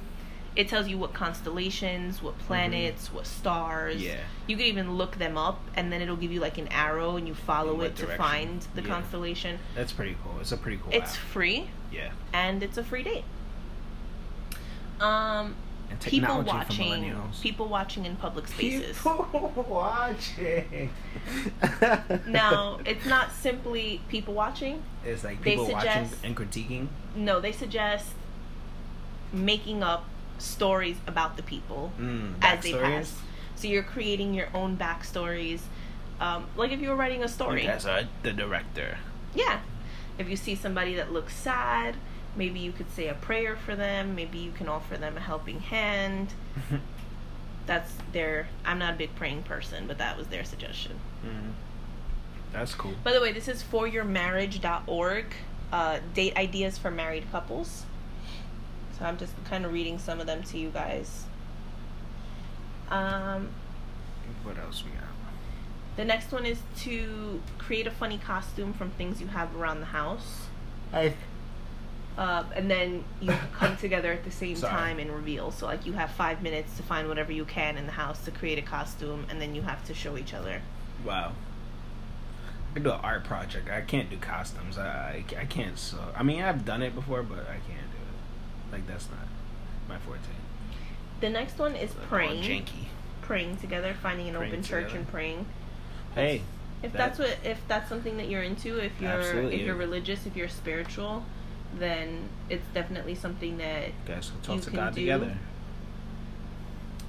[0.57, 3.97] it tells you what constellations, what planets, what stars.
[3.97, 4.05] Mm-hmm.
[4.05, 4.21] Yeah.
[4.49, 7.29] You can even look them up, and then it'll give you like an arrow, and
[7.29, 8.89] you follow it to find the Yeah.
[8.89, 9.59] constellation.
[9.75, 10.35] That's pretty cool.
[10.41, 11.21] It's a pretty cool It's app.
[11.33, 12.11] free, Yeah.
[12.33, 13.25] and it's a free date.
[15.01, 15.55] Um,
[16.01, 18.97] people watching, people watching in public spaces.
[18.99, 20.91] People watching.
[22.27, 24.83] now, it's not simply people watching.
[25.05, 26.89] It's like people watching and critiquing.
[27.15, 28.09] No, they suggest
[29.33, 30.05] making up
[30.41, 33.17] stories about the people Mm, as they pass.
[33.57, 35.61] So you're creating your own backstories.
[36.21, 37.65] Um, like if you were writing a story.
[37.65, 38.99] Guys are the director.
[39.35, 39.61] Yeah.
[40.19, 41.97] If you see somebody that looks sad,
[42.37, 44.15] maybe you could say a prayer for them.
[44.15, 46.35] Maybe you can offer them a helping hand.
[47.67, 48.49] That's their.
[48.65, 50.99] I'm not a big praying person, but that was their suggestion.
[51.25, 51.53] Mm.
[52.53, 52.95] That's cool.
[53.05, 55.27] By the way, this is for foryourmarriage.org.
[55.73, 57.85] Uh, date ideas for married couples.
[59.01, 61.25] So I'm just kind of reading some of them to you guys.
[62.91, 63.49] Um,
[64.45, 65.01] What else we got?
[65.97, 69.87] the next one is to create a funny costume from things you have around the
[69.87, 70.47] house.
[70.93, 71.15] Hey.
[72.19, 74.73] Uh, and then you come together at the same Sorry.
[74.73, 75.51] time and reveal.
[75.51, 78.31] So like you have five minutes to find whatever you can in the house to
[78.31, 80.61] create a costume, and then you have to show each other.
[81.07, 81.33] Wow.
[82.71, 83.71] I can do an art project.
[83.71, 84.77] I can't do costumes.
[84.77, 85.99] I, I, I can't sew.
[86.15, 87.90] I mean, I've done it before, but I can't do it.
[88.73, 89.27] Like, that's not
[89.89, 90.21] my forte.
[91.21, 92.43] The next one is Like, praying.
[92.43, 92.87] janky.
[93.23, 95.47] Praying together, finding an Praying open church and praying.
[96.15, 96.43] Hey,
[96.83, 99.57] If That- that's what if that's something that you're into, if you're Absolutely.
[99.61, 101.27] if you're religious, if you're spiritual,
[101.79, 105.37] then it's definitely something that guys can talk You to can God do- together.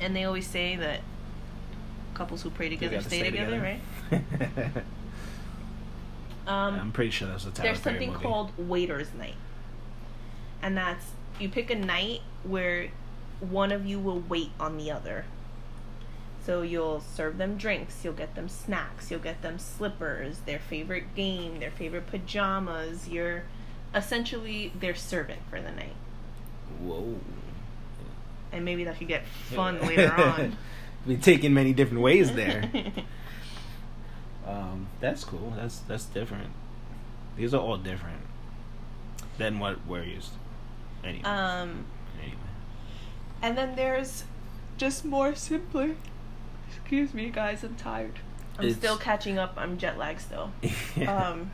[0.02, 1.00] and they always say that
[2.14, 4.24] couples who pray together gotta stay, stay together, together.
[4.62, 4.84] right?
[6.48, 8.24] Um I'm pretty sure that's a Tyler there's Perry something movie.
[8.24, 9.36] called waiters night.
[10.62, 11.06] And that's
[11.40, 12.90] you pick a night where
[13.40, 15.26] one of you will wait on the other.
[16.46, 21.14] So you'll serve them drinks, you'll get them snacks, you'll get them slippers, their favorite
[21.16, 23.08] game, their favorite pajamas.
[23.08, 23.44] You're
[23.94, 25.96] essentially their servant for the night.
[26.80, 27.20] Whoa.
[28.52, 29.26] And maybe that could get
[29.56, 30.58] fun later on.
[31.08, 32.70] Be taking many different ways there.
[34.48, 35.54] um, that's cool.
[35.56, 36.52] That's that's different.
[37.36, 38.22] These are all different
[39.40, 40.34] than what we're used.
[40.34, 40.40] To.
[41.04, 41.86] Anyway, um
[42.22, 42.38] anyway.
[43.42, 44.24] and then there's
[44.78, 45.96] just more simpler.
[46.70, 48.20] Excuse me guys, I'm tired.
[48.58, 49.54] I'm It's- still catching up.
[49.58, 50.52] I'm jet lagged still.
[51.08, 51.52] Um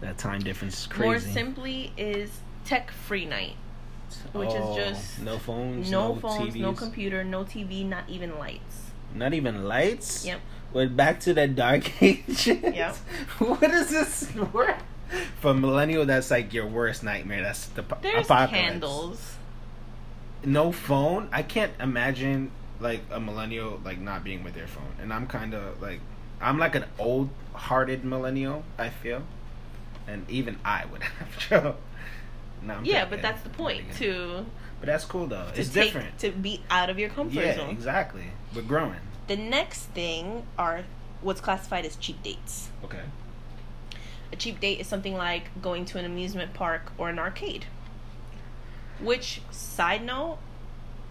[0.00, 1.04] that time difference is crazy.
[1.08, 2.30] More simply is
[2.64, 3.56] tech free night.
[4.32, 8.04] which is Oh, just no phones, No, no, phones, TVs, no computer, no TV, not
[8.08, 8.90] even lights.
[9.14, 10.24] not even lights.
[10.26, 10.40] Yep.
[10.72, 12.46] We're back to that dark ages.
[12.46, 12.94] Yep.
[13.38, 14.34] what is this?
[14.52, 14.76] Word?
[15.40, 17.42] For millennial, that's like your worst nightmare.
[17.42, 18.52] That's the There's apocalypse.
[18.52, 19.34] candles.
[20.44, 21.28] No phone.
[21.32, 22.50] I can't imagine
[22.80, 24.92] like a millennial like not being with their phone.
[25.00, 26.00] And I'm kind of like
[26.40, 28.64] I'm like an old-hearted millennial.
[28.78, 29.22] I feel,
[30.06, 31.76] and even I would have trouble.
[32.62, 34.44] No, Yeah, but that's the point to
[34.80, 35.46] But that's cool though.
[35.54, 36.18] It's take different.
[36.20, 37.70] to be out of your comfort Yeah, zone.
[37.70, 38.24] exactly.
[38.54, 39.00] We're growing.
[39.28, 40.84] The next thing are
[41.20, 42.68] what's classified as cheap dates.
[42.84, 43.00] Okay.
[44.32, 47.66] A cheap date is something like going to an amusement park or an arcade.
[49.00, 50.38] Which, side note,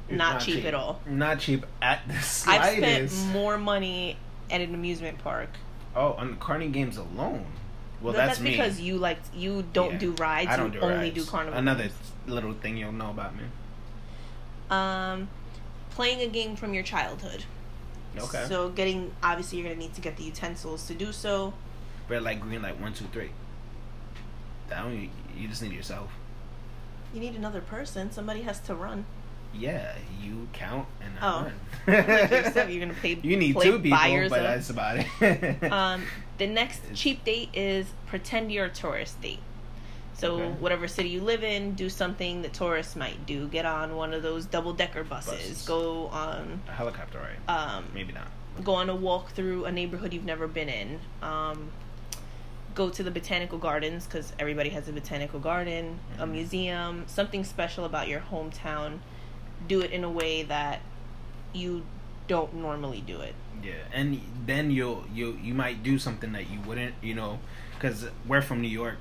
[0.10, 1.02] not, cheap, at all.
[1.08, 2.84] Not cheap at the slightest.
[2.84, 4.18] I've spent more money
[4.52, 5.50] at an amusement park.
[5.96, 7.46] Oh, on the carny games alone.
[8.02, 9.98] Well, But that's, that's because you like you don't Yeah.
[10.00, 10.50] do rides.
[10.50, 11.16] I don't you do only rides.
[11.16, 11.58] do carnival.
[11.58, 12.12] Another games.
[12.28, 13.44] little thing you'll know about me.
[14.70, 15.30] Um,
[15.92, 17.46] playing a game from your childhood.
[18.18, 18.46] Okay.
[18.48, 21.54] So getting obviously you're gonna need to get the utensils to do so.
[22.08, 23.32] Red light, green light, one, two, three.
[24.70, 26.12] That don't you, you just need yourself.
[27.14, 28.12] You need another person.
[28.12, 29.06] Somebody has to run.
[29.54, 31.28] Yeah, you count and Oh.
[31.28, 31.54] I run.
[32.56, 33.18] Like you're gonna pay.
[33.22, 33.98] You need two people,
[34.30, 35.64] but that's about it.
[35.72, 36.04] Um,
[36.38, 39.40] the next It's- cheap date is pretend you're a tourist date.
[40.18, 40.50] So Okay.
[40.60, 43.48] whatever city you live in, do something that tourists might do.
[43.48, 45.32] Get on one of those double decker buses.
[45.34, 45.66] Buses.
[45.68, 47.54] Go on a helicopter ride.
[47.54, 48.28] um, Maybe not.
[48.64, 51.00] go on a walk through a neighborhood you've never been in.
[51.22, 51.70] Um,
[52.76, 56.32] go to the botanical gardens because everybody has a botanical garden, a Mhm.
[56.32, 59.00] museum, something special about your hometown.
[59.68, 60.82] Do it in a way that
[61.54, 61.86] you
[62.28, 63.34] don't normally do it.
[63.64, 67.40] Yeah, and then you'll you you might do something that you wouldn't, you know,
[67.76, 68.98] because we're from New York.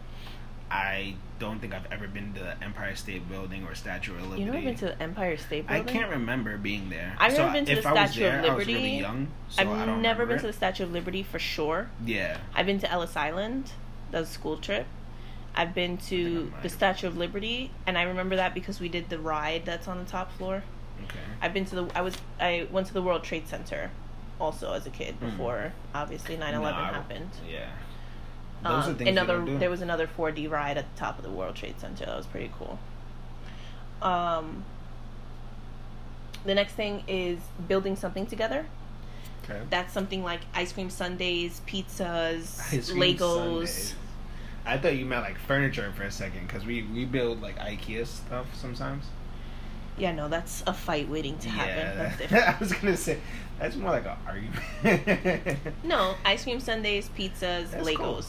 [0.71, 4.43] I don't think I've ever been to the Empire State Building or Statue of Liberty.
[4.43, 5.89] You never been to the Empire State Building?
[5.89, 7.15] I can't remember being there.
[7.19, 9.29] I've never So been to the I was Statue of there, I was really young,
[9.49, 11.91] so I've never remember been to the Statue of Liberty for sure.
[12.05, 13.73] Yeah, I've been to Ellis Island.
[14.11, 14.87] That was a school trip.
[15.57, 16.69] I've been to the.
[16.69, 20.05] Statue of Liberty, and I remember that because we did the ride that's on the
[20.05, 20.63] top floor.
[21.05, 21.19] okay.
[21.41, 23.91] I've been to the I was I went to the World Trade Center
[24.41, 25.31] also as a kid Mhm.
[25.31, 27.31] before obviously 9/11 No, I- happened.
[27.49, 27.69] Yeah,
[28.63, 31.31] those Um, are things another there was another 4D ride at the top of the
[31.31, 32.07] World Trade Center.
[32.07, 32.79] That was pretty cool.
[34.03, 34.65] Um
[36.45, 37.39] the next thing is
[37.69, 38.67] building something together.
[39.45, 39.61] okay.
[39.71, 43.37] That's something like ice cream sundaes, pizzas, Ice cream Legos.
[43.37, 43.95] sundaes.
[44.67, 48.07] I thought you meant like furniture for a second because we we build like IKEA
[48.07, 49.05] stuff sometimes.
[49.97, 52.29] Yeah, no, that's a fight waiting to happen.
[52.31, 52.55] Yeah.
[52.57, 53.19] I was gonna say
[53.59, 55.59] that's more like an argument.
[55.85, 57.97] No, ice cream sundaes, pizzas, That's Legos.
[57.97, 58.25] cool.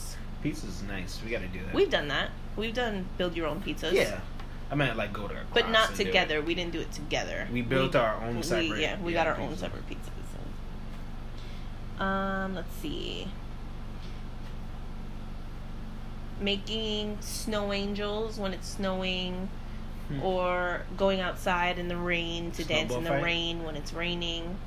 [0.45, 1.19] Pizza's nice.
[1.23, 1.73] We got to do that.
[1.73, 2.29] We've done that.
[2.55, 3.93] We've done build your own pizzas.
[3.93, 4.19] yeah.
[4.71, 6.05] I meant like go to a But not and do it.
[6.05, 6.41] together.
[6.41, 7.47] We didn't do it together.
[7.51, 10.11] We built our own we- yeah, we yeah, got our own separate pizzas.
[12.01, 13.27] Um, let's see.
[16.39, 19.47] making snow angels when it's snowing,
[20.09, 20.21] Hmm.
[20.21, 23.23] or going outside in the rain to dance in the fight?
[23.23, 24.57] rain when it's raining.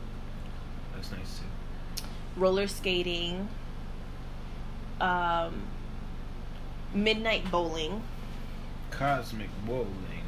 [0.95, 2.05] That's nice too.
[2.37, 3.49] roller skating,
[5.01, 5.63] um,
[6.95, 8.03] midnight bowling,
[8.91, 10.25] Cosmic bowling.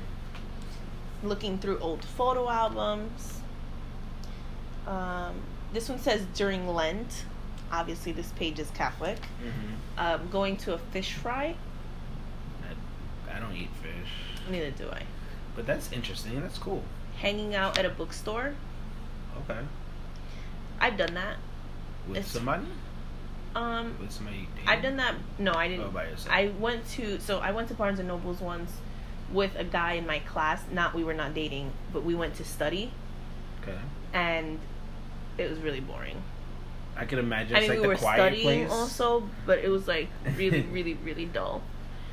[1.22, 3.40] looking through old photo albums.
[4.86, 5.34] Um,
[5.72, 7.24] this one says during Lent.
[7.72, 9.18] Obviously, this page is Catholic.
[9.18, 9.98] Mm-hmm.
[9.98, 11.54] Um, going to a fish fry.
[12.62, 14.10] I, I don't eat fish,
[14.50, 15.02] Neither do I.
[15.54, 16.40] but that's interesting.
[16.40, 16.82] That's cool.
[17.18, 18.54] Hanging out at a bookstore.
[19.48, 19.60] Okay.
[20.80, 21.36] I've done that.
[22.08, 22.64] With It's- somebody?
[23.54, 24.46] Um, With somebody?
[24.66, 25.14] I've done that.
[25.38, 25.86] No, I didn't.
[25.86, 26.28] Oh, by yourself.
[26.34, 28.70] I went to so I went to Barnes and Nobles once
[29.32, 30.62] with a guy in my class.
[30.72, 32.92] Not we were not dating, but we went to study,
[33.62, 33.78] Okay.
[34.12, 34.58] and
[35.38, 36.22] it was really boring.
[36.96, 38.70] I could imagine I it's mean, like we were the quiet studying place.
[38.70, 41.62] also, but it was like really, really, really dull.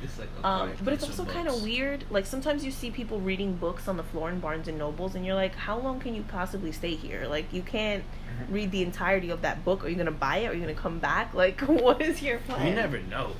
[0.02, 2.04] It's like a Um, but it's also kind of weird.
[2.10, 5.26] Like sometimes you see people reading books on the floor in Barnes and Nobles, and
[5.26, 7.26] you're like, how long can you possibly stay here?
[7.28, 8.52] Like you can't Mhm.
[8.54, 9.84] read the entirety of that book.
[9.84, 10.46] Are you gonna buy it?
[10.48, 11.34] Are you gonna come back?
[11.34, 12.66] Like what is your plan?
[12.68, 13.32] You never know.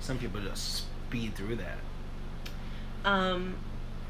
[0.00, 1.78] Some people just speed through that,
[3.04, 3.56] Um,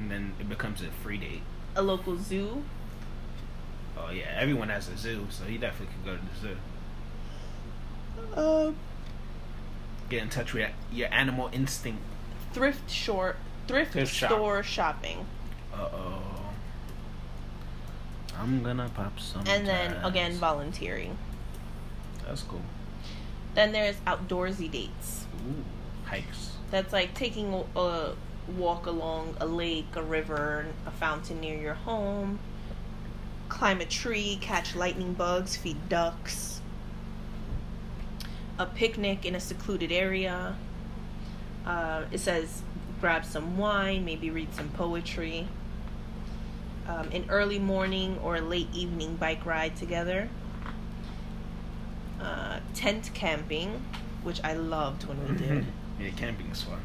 [0.00, 1.42] and then it becomes a free date.
[1.76, 2.62] a local zoo.
[3.96, 6.56] Oh yeah, everyone has a zoo, so you definitely can go to the zoo.
[8.68, 8.76] Um,
[10.08, 12.02] Get in touch with your, your animal instinct.
[12.52, 13.36] thrift short
[13.66, 14.30] thrift, Thrift shop.
[14.30, 15.26] store shopping.
[15.72, 16.22] Uh oh.
[18.38, 19.44] I'm gonna pop some.
[19.46, 21.16] And then again volunteering.
[22.26, 22.62] That's cool.
[23.54, 25.26] Then there's outdoorsy dates.
[25.48, 25.64] Ooh,
[26.04, 26.52] hikes.
[26.70, 28.12] That's like taking a
[28.58, 32.38] walk along a lake, a river, a fountain near your home.
[33.48, 36.53] Climb a tree, catch lightning bugs, feed ducks.
[38.58, 40.56] A picnic in a secluded area.
[41.66, 42.62] Uh, it says
[43.00, 45.48] grab some wine, maybe read some poetry.
[46.86, 50.28] Um, an early morning or a late evening bike ride together.
[52.20, 53.82] Uh, tent camping,
[54.22, 55.66] which I loved when we did.
[56.00, 56.80] yeah, camping is fun.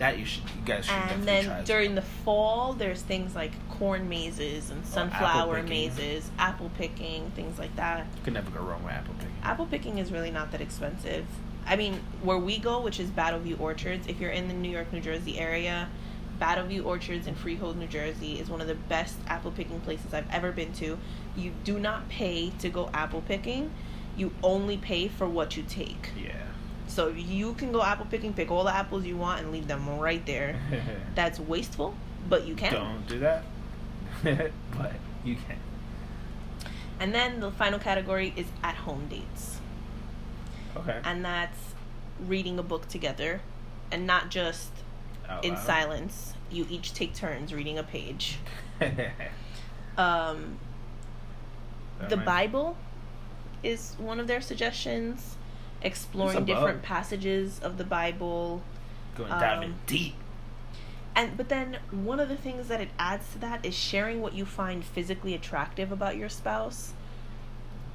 [0.00, 4.08] That you should, you guys should And then during the fall, there's things like corn
[4.08, 5.68] mazes and sunflower picking.
[5.68, 8.06] mazes, apple picking, things like that.
[8.16, 9.29] you could never go wrong with apple picking.
[9.42, 11.26] Apple picking is really not that expensive.
[11.66, 14.92] I mean, where we go, which is Battleview Orchards, if you're in the New York,
[14.92, 15.88] New Jersey area,
[16.40, 20.30] Battleview Orchards in Freehold, New Jersey is one of the best apple picking places I've
[20.30, 20.98] ever been to.
[21.36, 23.70] You do not pay to go apple picking.
[24.16, 26.10] You only pay for what you take.
[26.20, 26.32] Yeah.
[26.86, 29.98] So you can go apple picking, pick all the apples you want, and leave them
[29.98, 30.58] right there.
[31.14, 31.94] That's wasteful,
[32.28, 32.72] but you can.
[32.72, 33.44] Don't do that.
[34.24, 35.56] but you can.
[37.00, 39.58] And then the final category is at home dates.
[40.76, 41.00] Okay.
[41.02, 41.58] And that's
[42.20, 43.40] reading a book together
[43.90, 44.70] and not just
[45.28, 45.64] Out in loud.
[45.64, 46.34] silence.
[46.50, 48.38] You each take turns reading a page.
[49.98, 50.58] Um,
[52.08, 52.76] the Bible
[53.62, 55.36] is one of their suggestions.
[55.82, 58.62] Exploring It's different passages of the Bible.
[59.14, 60.14] Going diving um, deep.
[61.20, 64.32] And but then one of the things that it adds to that is sharing what
[64.32, 66.94] you find physically attractive about your spouse.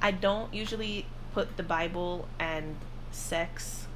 [0.00, 2.76] I don't usually put the Bible and
[3.10, 3.88] sex.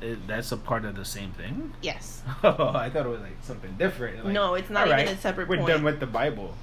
[0.00, 1.72] It- that's a part of the same thing.
[1.82, 2.22] Yes.
[2.44, 4.24] Oh, I thought it was like something different.
[4.24, 5.68] Like, No, it's not even a separate We're point.
[5.70, 6.54] done with the Bible.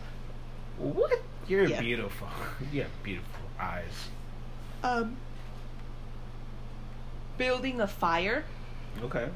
[0.78, 1.22] What?
[1.50, 1.82] You're Yeah.
[1.82, 2.30] beautiful.
[2.72, 4.08] You have beautiful eyes.
[4.82, 5.18] Um
[7.38, 8.46] building a fire
[9.04, 9.28] Okay.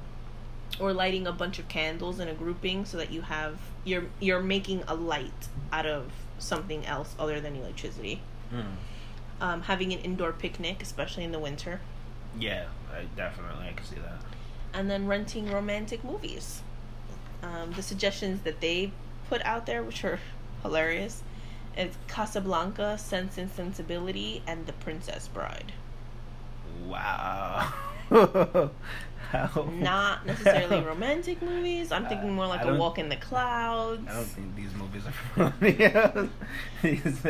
[0.80, 4.42] Or lighting a bunch of candles in a grouping so that you have you're you're
[4.42, 8.22] making a light out of something else other than electricity.
[8.54, 8.66] Mm.
[9.42, 11.82] Um, having an indoor picnic, especially in the winter,
[12.40, 14.20] Yeah, I definitely I can see that.
[14.74, 16.62] and then renting romantic movies.
[17.44, 18.92] Um, the suggestions that they
[19.30, 20.20] put out there, which are
[20.64, 21.22] hilarious,
[21.78, 25.74] is Casablanca, Sense and Sensibility, and The Princess Bride.
[26.86, 27.74] Wow.
[29.32, 29.70] How?
[29.74, 31.92] Not necessarily romantic movies.
[31.92, 34.08] I'm thinking more like I a Walk in the Clouds.
[34.10, 35.04] I don't think these movies
[35.38, 35.54] are.
[36.82, 37.26] These-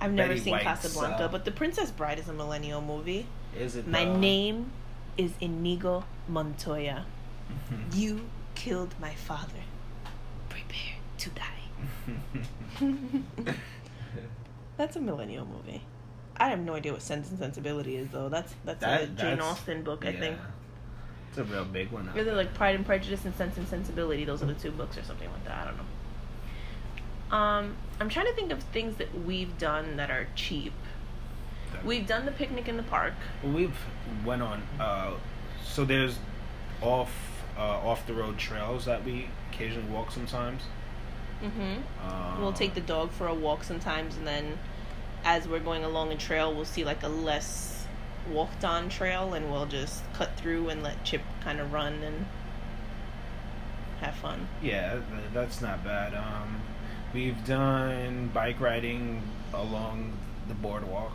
[0.00, 3.26] I've never Betty seen Casablanca, but The Princess Bride is a millennial movie.
[3.58, 3.86] Is it?
[3.88, 4.70] My uh, name
[5.16, 7.04] is Inigo Montoya.
[7.92, 9.64] You killed my father.
[10.48, 13.54] Prepare to die.
[14.76, 15.82] That's a millennial movie.
[16.36, 18.28] I have no idea what Sense and Sensibility is, though.
[18.28, 20.20] That's that's a Jane that's- Austen book, I yeah.
[20.20, 20.38] think.
[21.28, 22.10] It's a real big one.
[22.16, 24.24] Either like Pride and Prejudice and Sense and Sensibility.
[24.24, 25.58] Those are the two books, or something like that.
[25.58, 27.36] I don't know.
[27.36, 30.72] Um, I'm trying to think of things that we've done that are cheap.
[31.84, 33.12] We've done the picnic in the park.
[33.44, 33.76] We've
[34.24, 34.62] went on.
[34.80, 35.12] Uh,
[35.64, 36.18] so there's
[36.80, 37.12] off
[37.56, 40.62] uh, off the road trails that we occasionally walk sometimes.
[41.42, 41.82] Mm-hmm.
[42.02, 44.58] Uh, We'll take the dog for a walk sometimes, and then
[45.24, 47.77] as we're going along a trail, we'll see like a less
[48.30, 52.26] walked on trail, and we'll just cut through and let Chip kind of run and
[54.00, 54.48] have fun.
[54.62, 55.00] Yeah,
[55.34, 56.14] that's not bad.
[56.14, 56.60] Um,
[57.12, 60.12] we've done bike riding along
[60.48, 61.12] the boardwalk.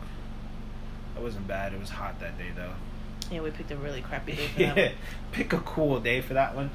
[1.14, 1.72] That wasn't bad.
[1.72, 2.72] It was hot that day though.
[3.30, 4.76] Yeah, we picked a really crappy day for that.
[4.76, 4.94] yeah, one.
[5.32, 6.70] pick a cool day for that one.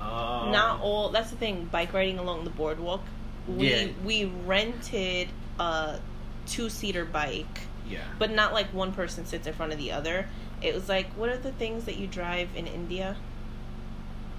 [0.00, 1.10] Um, Not all.
[1.10, 1.66] That's the thing.
[1.70, 3.02] Bike riding along the boardwalk.
[3.46, 3.88] We Yeah.
[4.04, 5.28] we rented
[5.60, 6.00] a
[6.46, 8.00] two seater bike, Yeah.
[8.18, 10.26] but not like one person sits in front of the other.
[10.62, 13.16] It was like what are the things that you drive in India?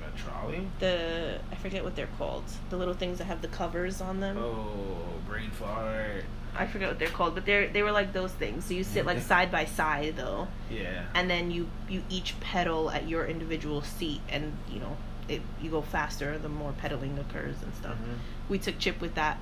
[0.03, 0.67] A trolley.
[0.79, 2.43] The I forget what they're called.
[2.69, 4.37] The little things that have the covers on them.
[4.37, 6.23] Oh, brain fart.
[6.57, 8.65] I forget what they're called, but they're they were like those things.
[8.65, 11.03] So you sit like side by side though, Yeah.
[11.13, 14.95] and then you you each pedal at your individual seat, and you know
[15.27, 17.95] it you go faster the more pedaling occurs and stuff.
[17.97, 18.17] Mhm.
[18.47, 19.37] We took Chip with that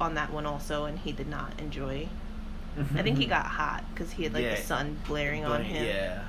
[0.00, 2.08] on that one also, and he did not enjoy.
[2.76, 4.56] I think he got hot because he had like Yeah.
[4.56, 5.84] the sun blaring on him.
[5.86, 6.22] Yeah.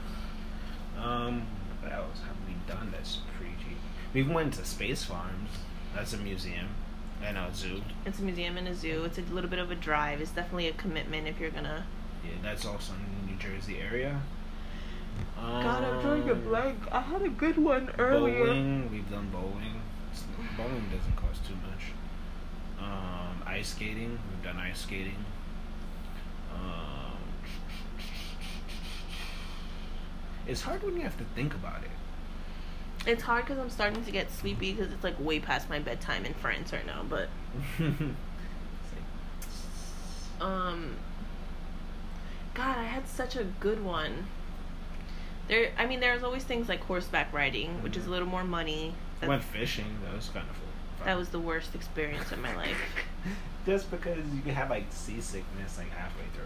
[1.01, 1.47] Um,
[1.81, 3.77] what else have we done that's pretty cheap?
[4.13, 5.49] We went to Space Farms.
[5.93, 6.67] That's a museum
[7.23, 7.81] and a zoo.
[8.05, 9.03] It's a museum and a zoo.
[9.05, 10.21] It's a little bit of a drive.
[10.21, 11.85] It's definitely a commitment if you're gonna.
[12.23, 14.21] Yeah, that's also in the New Jersey area.
[15.39, 16.77] Um, God, I'm drawing a blank.
[16.91, 18.45] I had a good one earlier.
[18.45, 18.91] Bowling.
[18.91, 19.81] We've done bowling.
[20.11, 20.23] It's-
[20.57, 21.91] Bowling doesn't cost too much.
[22.79, 24.19] Um, ice skating.
[24.29, 25.15] We've done ice skating.
[26.55, 27.17] Um,
[30.47, 31.89] it's hard when you have to think about it.
[33.07, 36.25] It's hard because I'm starting to get sleepy because it's like way past my bedtime
[36.25, 37.03] in France right now.
[37.07, 37.29] But
[40.41, 40.95] um,
[42.55, 44.25] God, I had such a good one.
[45.47, 48.95] There, I mean, there's always things like horseback riding, which is a little more money.
[49.21, 49.99] Went fishing.
[50.03, 50.64] That was kind of fun.
[51.05, 52.77] That was the worst experience of my life.
[53.65, 56.45] Just because you can have like seasickness like halfway through.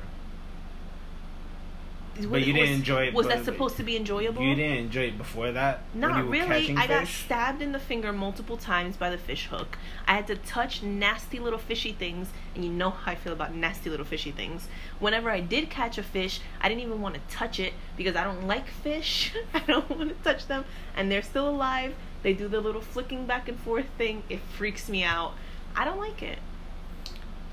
[2.28, 4.44] Was- you didn't was- enjoy it, Was that supposed to be enjoyable?
[4.44, 5.82] You didn't enjoy it before that?
[5.94, 6.76] Not really.
[6.76, 9.78] I got stabbed in the finger multiple times by the fish hook.
[10.08, 13.56] I had to touch nasty little fishy things, and you know how I feel about
[13.56, 14.68] nasty little fishy things.
[15.00, 18.24] Whenever I did catch a fish, I didn't even want to touch it because I
[18.24, 19.34] don't like fish.
[19.54, 21.96] I don't want to touch them, and they're still alive.
[22.24, 24.24] They do the little flicking back and forth thing.
[24.30, 25.34] It freaks me out.
[25.76, 26.40] I don't like it.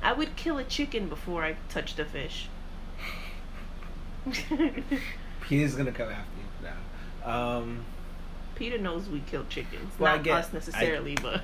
[0.03, 2.49] I would kill a chicken before I touched a fish.
[5.41, 6.69] Peter's gonna come after you
[7.25, 7.57] now.
[7.59, 7.85] Um,
[8.57, 9.93] Peter knows we kill chickens.
[9.99, 11.43] Well, I Not get- us necessarily, but.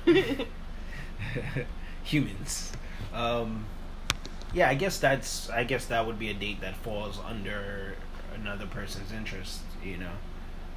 [2.03, 2.71] humans.
[3.13, 3.65] Um,
[4.53, 5.49] yeah, I guess that's.
[5.49, 7.95] I guess that would be a date that falls under
[8.35, 9.61] another person's interest.
[9.83, 10.11] You know,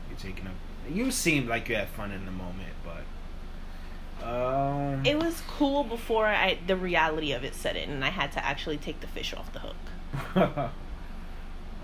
[0.08, 0.52] you're taking up.
[0.92, 3.04] You seemed like you had fun in the moment, but.
[4.26, 8.32] Um, It was cool before I the reality of it set in, and I had
[8.32, 9.76] to actually take the fish off the hook.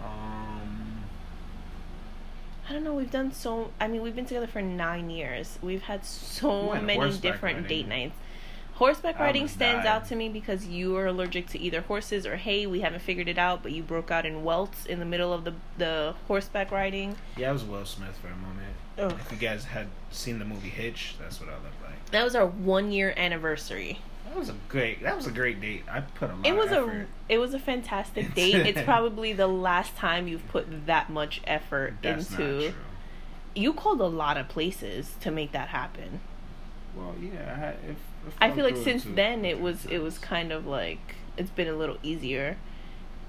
[0.02, 1.04] um,
[2.68, 2.94] I don't know.
[2.94, 3.70] We've done so.
[3.80, 5.58] I mean, we've been together for nine years.
[5.62, 7.68] We've had so many different riding.
[7.68, 8.14] date nights.
[8.74, 12.66] Horseback riding stands out to me because you are allergic to either horses or hay.
[12.66, 15.44] We haven't figured it out, but you broke out in welts in the middle of
[15.44, 17.16] the the horseback riding.
[17.36, 18.74] yeah, I was Will Smith for a moment.
[18.98, 19.14] Ugh.
[19.20, 22.10] If you guys had seen the movie Hitch, that's what I looked like.
[22.10, 24.00] That was our one year anniversary.
[24.26, 25.02] That was a great.
[25.02, 25.84] That was a great date.
[25.90, 26.46] I put a lot.
[26.46, 28.54] It was a it was a fantastic date.
[28.54, 32.42] it's probably the last time you've put that much effort That's into.
[32.42, 32.74] not true.
[33.54, 36.20] You called a lot of places to make that happen.
[36.96, 37.74] Well, yeah.
[37.74, 41.16] I, if, if I feel like since then it was it was kind of like
[41.36, 42.56] it's been a little easier,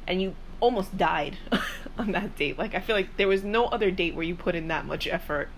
[0.07, 1.35] and you almost died
[1.97, 2.57] on that date.
[2.57, 5.07] Like I feel like there was no other date where you put in that much
[5.07, 5.49] effort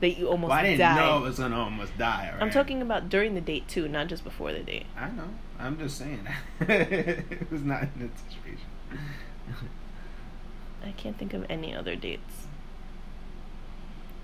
[0.00, 0.96] that you almost Well, I didn't died.
[0.96, 2.34] know I was gonna almost die.
[2.40, 4.86] I'm talking about during the date too, not just before the date.
[4.96, 5.28] I know.
[5.60, 6.26] I'm just saying.
[6.60, 8.66] it was not in anticipation.
[10.84, 12.46] I can't think of any other dates.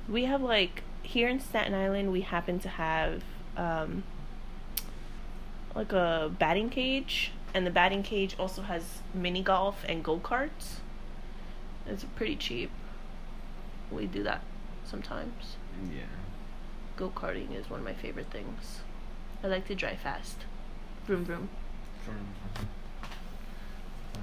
[0.08, 3.22] We have like here in Staten Island, we happen to have
[3.56, 4.02] um,
[5.74, 8.82] like a batting cage, and the batting cage also has
[9.14, 10.80] mini golf and go karts.
[11.86, 12.70] It's pretty cheap.
[13.90, 14.42] We do that
[14.84, 15.56] sometimes.
[15.90, 16.02] yeah.
[16.96, 18.80] Go karting is one of my favorite things.
[19.42, 20.36] I like to drive fast.
[21.06, 21.48] Vroom vroom.
[22.04, 22.16] From,
[24.16, 24.22] um,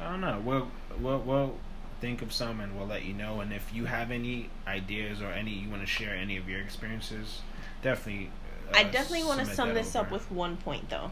[0.00, 0.40] I don't know.
[0.44, 0.68] We'll,
[1.00, 1.54] we'll, we'll
[2.00, 3.40] think of some and we'll let you know.
[3.40, 6.60] And if you have any ideas or any you want to share any of your
[6.60, 7.42] experiences,
[7.82, 8.30] definitely.
[8.72, 11.10] Uh, I definitely want to sum this up with one point, though.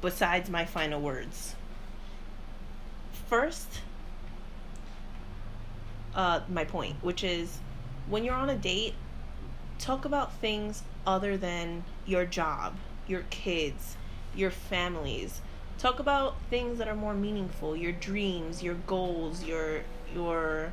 [0.00, 1.54] Besides my final words.
[3.28, 3.80] First,
[6.14, 7.58] uh, my point, which is
[8.08, 8.94] when you're on a date,
[9.78, 12.76] talk about things other than your job,
[13.06, 13.96] your kids,
[14.34, 15.40] your families.
[15.78, 19.82] Talk about things that are more meaningful, your dreams, your goals, your
[20.14, 20.72] your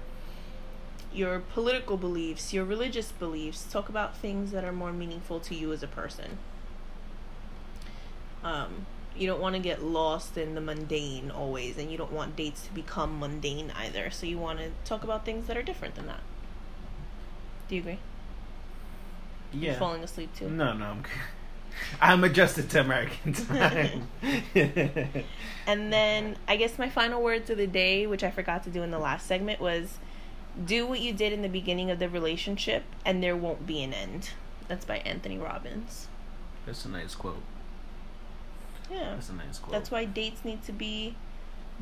[1.11, 3.63] your political beliefs, your religious beliefs.
[3.71, 6.37] Talk about things that are more meaningful to you as a person.
[8.43, 8.85] Um,
[9.17, 12.65] you don't want to get lost in the mundane always, and you don't want dates
[12.65, 14.09] to become mundane either.
[14.09, 16.21] So you want to talk about things that are different than that.
[17.67, 17.99] Do you agree?
[19.51, 19.71] Yeah.
[19.71, 20.49] You're falling asleep too.
[20.49, 21.03] No, no, I'm.
[22.01, 24.09] I'm adjusted to American time.
[25.69, 28.81] And then I guess my final words of the day, which I forgot to do
[28.81, 29.99] in the last segment, was
[30.65, 33.93] do what you did in the beginning of the relationship and there won't be an
[33.93, 34.31] end.
[34.67, 36.07] That's by Anthony Robbins.
[36.65, 37.43] That's a nice quote.
[38.91, 39.13] Yeah.
[39.13, 39.71] That's a nice quote.
[39.71, 41.15] That's why dates need to be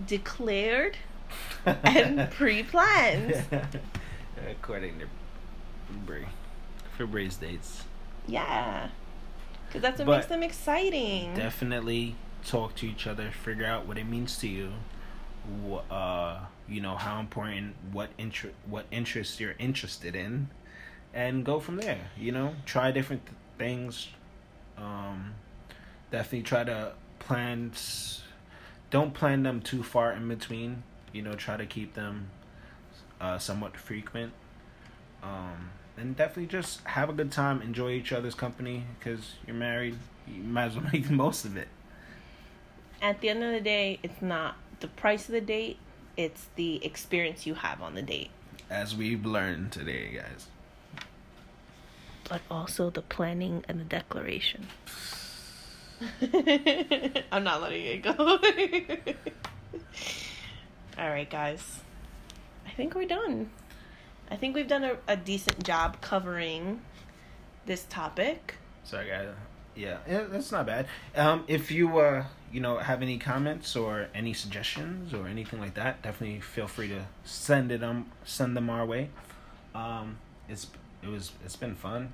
[0.05, 0.97] declared
[1.65, 3.43] and pre planned.
[4.49, 5.05] According to
[6.05, 6.25] Bree.
[6.95, 7.83] For Bree's dates.
[8.27, 8.89] Yeah.
[9.67, 11.33] Because that's what But makes them exciting.
[11.33, 14.71] Definitely talk to each other, figure out what it means to you.
[15.89, 20.49] Uh, you know how important, what inter- what interests you're interested in,
[21.13, 22.09] and go from there.
[22.17, 24.09] You know, try different th- things.
[24.77, 25.35] Um,
[26.11, 27.71] definitely try to plan.
[28.89, 30.83] Don't plan them too far in between.
[31.11, 32.29] You know, try to keep them
[33.19, 34.33] uh, somewhat frequent.
[35.23, 39.97] Um, and definitely just have a good time, enjoy each other's company because you're married.
[40.27, 41.67] You might as well make the most of it.
[43.01, 45.77] At the end of the day, it's not the price of the date,
[46.15, 48.29] it's the experience you have on the date.
[48.69, 50.47] As we've learned today, guys.
[52.27, 54.67] but also the planning and the declaration.
[57.31, 58.13] I'm not letting it go.
[60.97, 61.79] All right, guys.
[62.65, 63.49] I think we're done.
[64.29, 66.81] I think we've done a, a decent job covering
[67.65, 68.55] this topic.
[68.83, 69.29] Sorry, guys.
[69.75, 70.87] Yeah, yeah, that's not bad.
[71.15, 75.75] Um, if you uh, you know, have any comments or any suggestions or anything like
[75.75, 79.09] that, definitely feel free to send it um send them our way.
[79.75, 80.17] Um,
[80.49, 80.67] it's
[81.03, 82.13] it was it's been fun.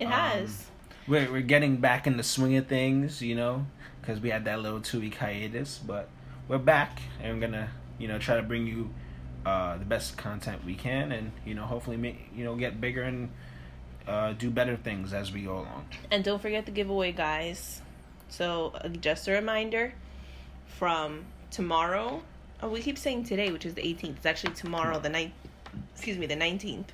[0.00, 0.66] It Um, has.
[1.08, 3.66] We're we're getting back in the swing of things, you know,
[4.00, 6.08] because we had that little two week hiatus, but
[6.48, 8.90] we're back and we're gonna you know try to bring you
[9.44, 13.02] uh the best content we can, and you know hopefully make you know get bigger
[13.02, 13.30] and
[14.08, 15.86] uh do better things as we go along.
[16.10, 17.82] And don't forget the giveaway, guys.
[18.28, 19.94] So, uh, just a reminder
[20.66, 22.22] from tomorrow.
[22.62, 24.16] Oh, we keep saying today, which is the 18th.
[24.16, 25.30] It's actually tomorrow, the 9th.
[25.94, 26.86] Excuse me, the 19th.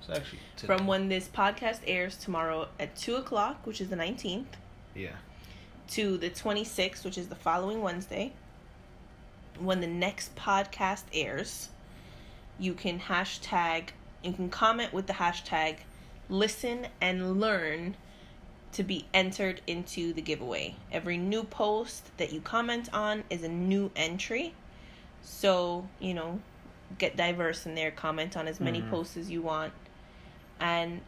[0.00, 3.96] So actually, today- From when this podcast airs tomorrow at 2 o'clock, which is the
[3.96, 4.56] 19th,
[4.94, 5.16] yeah.
[5.88, 8.32] to the 26th, which is the following Wednesday.
[9.58, 11.70] When the next podcast airs,
[12.58, 13.88] you can hashtag,
[14.22, 15.78] you can comment with the hashtag
[16.28, 17.96] listen and learn
[18.72, 20.74] to be entered into the giveaway.
[20.92, 24.54] Every new post that you comment on is a new entry.
[25.22, 26.40] So, you know,
[26.98, 28.90] get diverse in there, comment on as many Mhm.
[28.90, 29.72] posts as you want.
[30.60, 31.00] And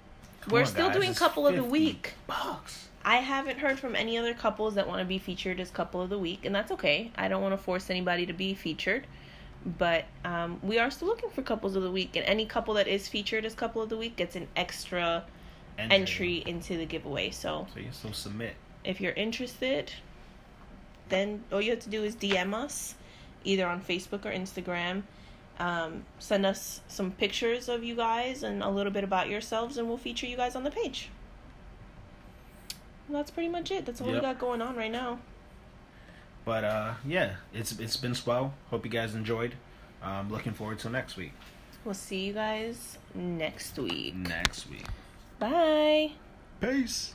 [0.42, 2.14] Come we're on, still guys, doing couple of the week.
[2.26, 2.88] Bucks.
[3.04, 6.10] I haven't heard from any other couples that want to be featured as couple of
[6.10, 7.10] the week, and that's okay.
[7.16, 9.06] I don't want to force anybody to be featured,
[9.78, 12.86] but um, we are still looking for couples of the week, and any couple that
[12.86, 15.24] is featured as couple of the week gets an extra
[15.78, 17.30] entry into the giveaway.
[17.30, 18.54] So So you still submit.
[18.84, 19.92] if you're interested,
[21.08, 22.94] then all you have to do is DM us,
[23.44, 25.02] either on Facebook or Instagram.
[25.58, 29.88] Um, send us some pictures of you guys and a little bit about yourselves, and
[29.88, 31.10] we'll feature you guys on the page.
[33.08, 33.86] And that's pretty much it.
[33.86, 35.18] That's all we got going on right now.
[36.44, 38.54] But uh, yeah, it's it's been swell.
[38.70, 39.54] Hope you guys enjoyed.
[40.02, 41.32] Um, looking forward to next week.
[41.84, 44.14] We'll see you guys next week.
[44.14, 44.86] Next week.
[45.38, 46.12] Bye.
[46.60, 47.14] Peace.